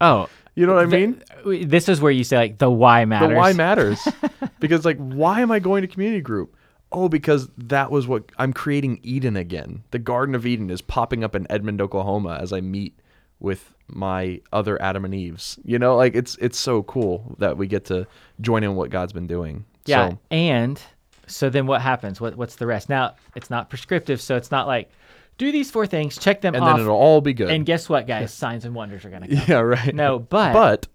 [0.00, 1.22] Oh, You know what I mean?
[1.68, 3.30] this is where you say like the why matters.
[3.30, 4.08] The why matters.
[4.60, 6.54] because like why am I going to community group?
[6.90, 9.84] Oh, because that was what I'm creating Eden again.
[9.90, 12.98] The Garden of Eden is popping up in Edmond, Oklahoma as I meet
[13.40, 15.58] with my other Adam and Eves.
[15.64, 18.06] You know, like it's it's so cool that we get to
[18.40, 19.64] join in what God's been doing.
[19.84, 20.82] Yeah, So, and
[21.26, 22.20] so then what happens?
[22.20, 22.88] What what's the rest?
[22.88, 24.90] Now it's not prescriptive, so it's not like
[25.38, 27.50] do these four things, check them and off, then it'll all be good.
[27.50, 28.32] and guess what, guys?
[28.44, 29.42] Signs and wonders are gonna come.
[29.46, 29.94] yeah, right.
[29.94, 30.86] No, but, But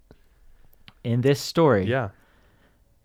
[1.04, 2.10] in this story, yeah.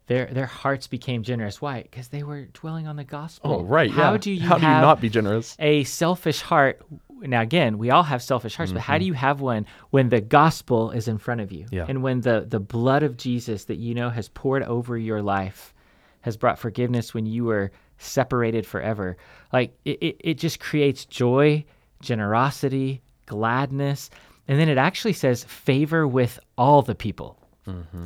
[0.07, 1.61] their their hearts became generous.
[1.61, 1.82] Why?
[1.82, 3.53] Because they were dwelling on the gospel.
[3.53, 3.91] Oh, right.
[3.91, 4.18] How yeah.
[4.18, 5.57] do you How do you not be generous?
[5.59, 6.80] a selfish heart?
[7.20, 8.93] Now, again, we all have selfish hearts, but Mm-hmm.
[8.93, 11.66] how do you have one when the gospel is in front of you?
[11.72, 11.84] Yeah.
[11.89, 15.74] And when the, the blood of Jesus that you know has poured over your life
[16.20, 19.16] has brought forgiveness when you were separated forever.
[19.53, 21.64] Like, it, it, it just creates joy,
[22.01, 24.11] generosity, gladness.
[24.46, 27.36] And then it actually says favor with all the people.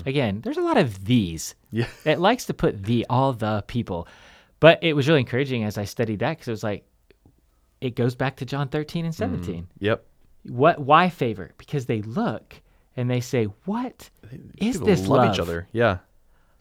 [0.06, 1.54] Again, there's a lot of these.
[1.72, 1.76] Mm-hmm.
[1.78, 1.86] Yeah.
[2.12, 4.08] It likes to put the, all the people.
[4.58, 6.84] But it was really encouraging as I studied that because it was like,
[7.80, 9.68] it goes back to John 13 and 17.
[9.78, 10.04] Yep.
[10.44, 10.80] What?
[10.80, 11.52] Why favor?
[11.58, 12.60] Because they look
[12.96, 14.10] and they say, "What
[14.58, 15.68] is People this love love?" each other.
[15.72, 15.98] Yeah.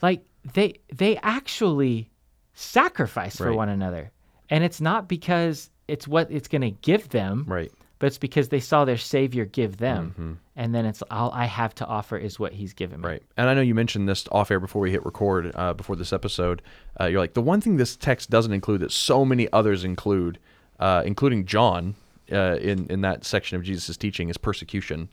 [0.04, 0.24] Like
[0.54, 2.11] they they actually
[2.62, 3.56] sacrifice for Right.
[3.56, 4.12] one another,
[4.50, 7.72] and it's not because it's what it's going to give them, Right.
[8.00, 11.74] but it's because they saw their Savior give them, and then it's all I have
[11.76, 13.04] to offer is what He's given me.
[13.04, 13.12] Mm-hmm.
[13.12, 13.24] Right.
[13.38, 16.14] And I know you mentioned this off air before we hit record, uh, before this
[16.14, 16.62] episode.
[17.00, 20.40] Uh, you're like, the one thing this text doesn't include that so many others include,
[20.80, 21.96] uh, including John
[22.32, 25.10] uh, in, in that section of Jesus' teaching, is persecution.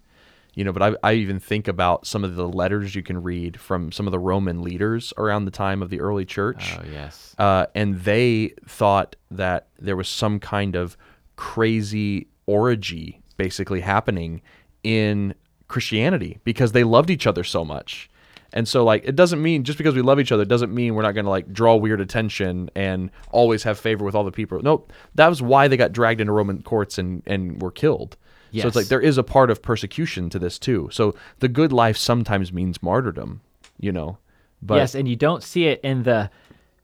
[0.59, 3.61] You know, but I, I even think about some of the letters you can read
[3.61, 6.77] from some of the Roman leaders around the time of the early church.
[6.77, 7.37] Oh yes.
[7.39, 10.97] uh, and they thought that there was some kind of
[11.37, 14.43] crazy orgy basically happening
[14.83, 15.33] in
[15.69, 18.11] Christianity because they loved each other so much.
[18.53, 21.03] And so like it doesn't mean just because we love each other doesn't mean we're
[21.03, 24.61] not going to like draw weird attention and always have favor with all the people.
[24.61, 24.93] Nope.
[25.15, 28.17] That was why they got dragged into Roman courts and and were killed.
[28.53, 30.89] So it's like there is a part of persecution to this too.
[30.93, 33.41] So the good life sometimes means martyrdom,
[33.79, 34.19] you know.
[34.63, 36.31] But yes, and you don't see it in the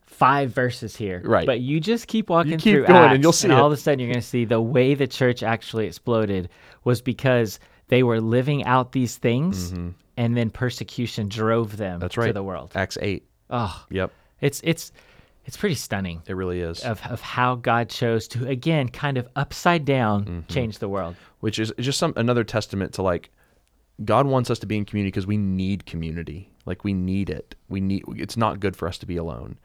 [0.06, 1.20] five verses here.
[1.24, 1.46] Right.
[1.46, 3.66] But you just keep walking keep through going and you'll see all it.
[3.66, 6.48] of a sudden you're going to see the way the church actually exploded
[6.84, 7.58] was because
[7.88, 9.72] they were living out these things,
[10.16, 12.00] and then persecution drove them Mm-hmm.
[12.00, 12.34] that's to right.
[12.34, 12.70] the world.
[12.74, 13.24] Acts 8.
[13.50, 14.12] Oh, Yep.
[14.40, 14.92] it's it's
[15.46, 16.80] it's pretty stunning It really is.
[16.80, 20.52] of of how God chose to again kind of upside down Mm-hmm.
[20.52, 21.16] change the world.
[21.40, 23.30] which is just some another testament to like
[24.04, 26.50] God wants us to be in community because we need community.
[26.66, 27.54] Like we need it.
[27.68, 29.58] We need it's not good for us to be alone.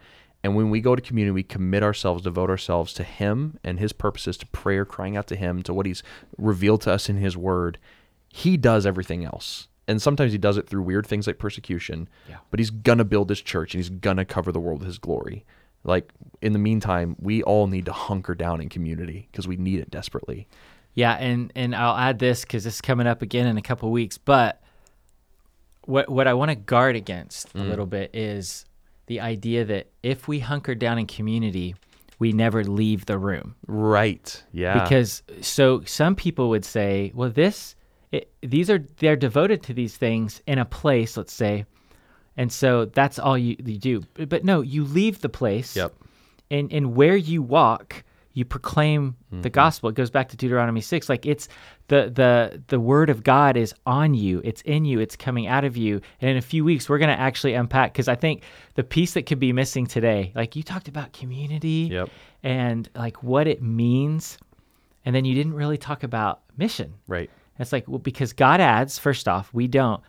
[0.43, 3.91] And when we go to community, we commit ourselves, devote ourselves to him and his
[3.91, 6.01] purposes, to prayer, crying out to him, to what he's
[6.37, 7.77] revealed to us in his word.
[8.29, 9.67] He does everything else.
[9.87, 12.07] And sometimes he does it through weird things like persecution.
[12.29, 12.37] Yeah.
[12.51, 15.43] But he's gonna build his church and he's gonna cover the world with his glory.
[15.83, 16.11] Like
[16.41, 19.89] in the meantime, we all need to hunker down in community because we need it
[19.91, 20.47] desperately.
[20.93, 23.89] Yeah, and and I'll add this because this is coming up again in a couple
[23.91, 24.17] weeks.
[24.17, 24.61] But
[25.85, 27.61] what what I want to guard against Mm.
[27.61, 28.65] a little bit is
[29.07, 31.75] the idea that if we hunker down in community,
[32.19, 33.55] we never leave the room.
[33.65, 34.43] Right.
[34.51, 34.83] Yeah.
[34.83, 37.75] Because so some people would say, well, this
[38.11, 41.65] it, these are they're devoted to these things in a place, let's say,
[42.37, 44.03] and so that's all you, you do.
[44.25, 45.75] But, no, you leave the place.
[45.75, 45.93] Yep.
[46.51, 48.03] And and where you walk,
[48.33, 49.41] you proclaim Mm-hmm.
[49.43, 49.89] the gospel.
[49.89, 51.07] It goes back to Deuteronomy six.
[51.07, 51.47] Like it's
[51.87, 54.41] the the the word of God is on you.
[54.43, 54.99] It's in you.
[54.99, 56.01] It's coming out of you.
[56.19, 58.41] And in a few weeks, we're gonna actually unpack because I think
[58.73, 62.09] the piece that could be missing today, like you talked about community Yep.
[62.41, 64.39] and like what it means,
[65.05, 66.95] and then you didn't really talk about mission.
[67.07, 67.29] Right.
[67.59, 70.01] It's like, well, because God adds, first off, we don't.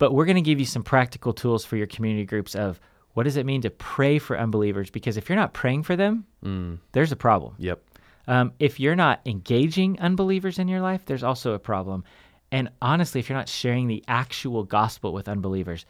[0.00, 2.80] But we're going to give you some practical tools for your community groups of
[3.12, 4.88] what does it mean to pray for unbelievers?
[4.88, 6.78] Because if you're not praying for them, mm.
[6.92, 7.54] there's a problem.
[7.58, 7.82] Yep.
[8.26, 12.04] Um, if you're not engaging unbelievers in your life, there's also a problem.
[12.50, 15.84] And honestly, if you're not sharing the actual gospel with unbelievers,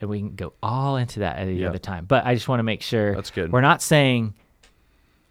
[0.00, 2.04] and we can go all into that at the other time.
[2.04, 3.50] But I just want to make sure that's good.
[3.50, 4.34] We're not saying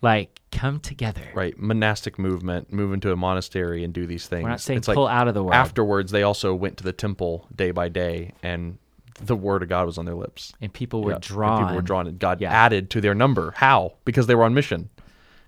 [0.02, 1.30] like come together.
[1.34, 4.44] Right, monastic movement, move into a monastery and do these things.
[4.44, 5.54] We're not saying it's pull like out of the world.
[5.54, 8.78] Afterwards, they also went to the temple day by day, and
[9.24, 11.18] the word of God was on their lips, and people were yeah.
[11.22, 11.60] drawn.
[11.60, 12.52] And people were drawn, and God yeah.
[12.52, 13.54] added to their number.
[13.56, 13.94] How?
[14.06, 14.90] Because they were on mission.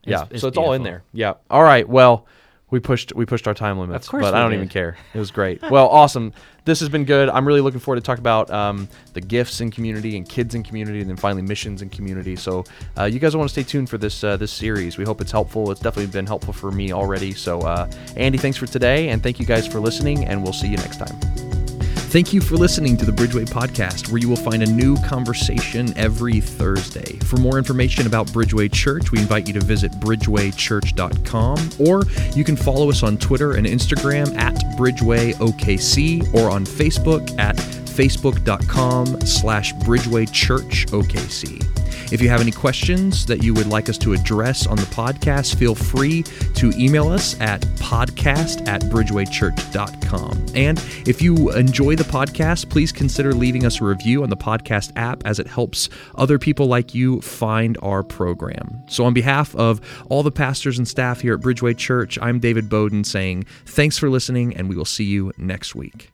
[0.03, 0.63] It's, yeah, it's so it's beautiful.
[0.65, 1.03] all in there.
[1.13, 1.33] Yeah.
[1.49, 1.87] All right.
[1.87, 2.27] Well.
[2.73, 4.55] We pushed we pushed our time limits, but I don't did.
[4.55, 4.97] even care.
[5.13, 5.61] It was great.
[5.69, 6.33] well, awesome.
[6.65, 7.29] This has been good.
[7.29, 10.63] I'm really looking forward to talk about um, the gifts in community and kids in
[10.63, 12.35] community, and then finally missions in community.
[12.35, 12.63] So
[12.97, 14.97] uh, you guys want to stay tuned for this uh, this series.
[14.97, 15.69] We hope it's helpful.
[15.69, 17.33] It's definitely been helpful for me already.
[17.33, 20.25] So uh, Andy, thanks for today, and thank you guys for listening.
[20.25, 21.62] And we'll see you next time.
[22.13, 25.97] Thank you for listening to the Bridgeway Podcast, where you will find a new conversation
[25.97, 27.17] every Thursday.
[27.25, 32.03] For more information about Bridgeway Church, we invite you to visit bridgewaychurch.com, or
[32.35, 39.21] you can follow us on Twitter and Instagram at BridgewayOKC, or on Facebook at facebook.com
[39.21, 41.72] slash bridgewaychurchokc.
[42.13, 45.55] If you have any questions that you would like us to address on the podcast,
[45.55, 50.45] feel free to email us at podcast at bridgewaychurch.com.
[50.53, 54.91] And if you enjoy the podcast, please consider leaving us a review on the podcast
[54.95, 58.83] app as it helps other people like you find our program.
[58.87, 62.69] So, on behalf of all the pastors and staff here at Bridgeway Church, I'm David
[62.69, 66.11] Bowden saying thanks for listening, and we will see you next week.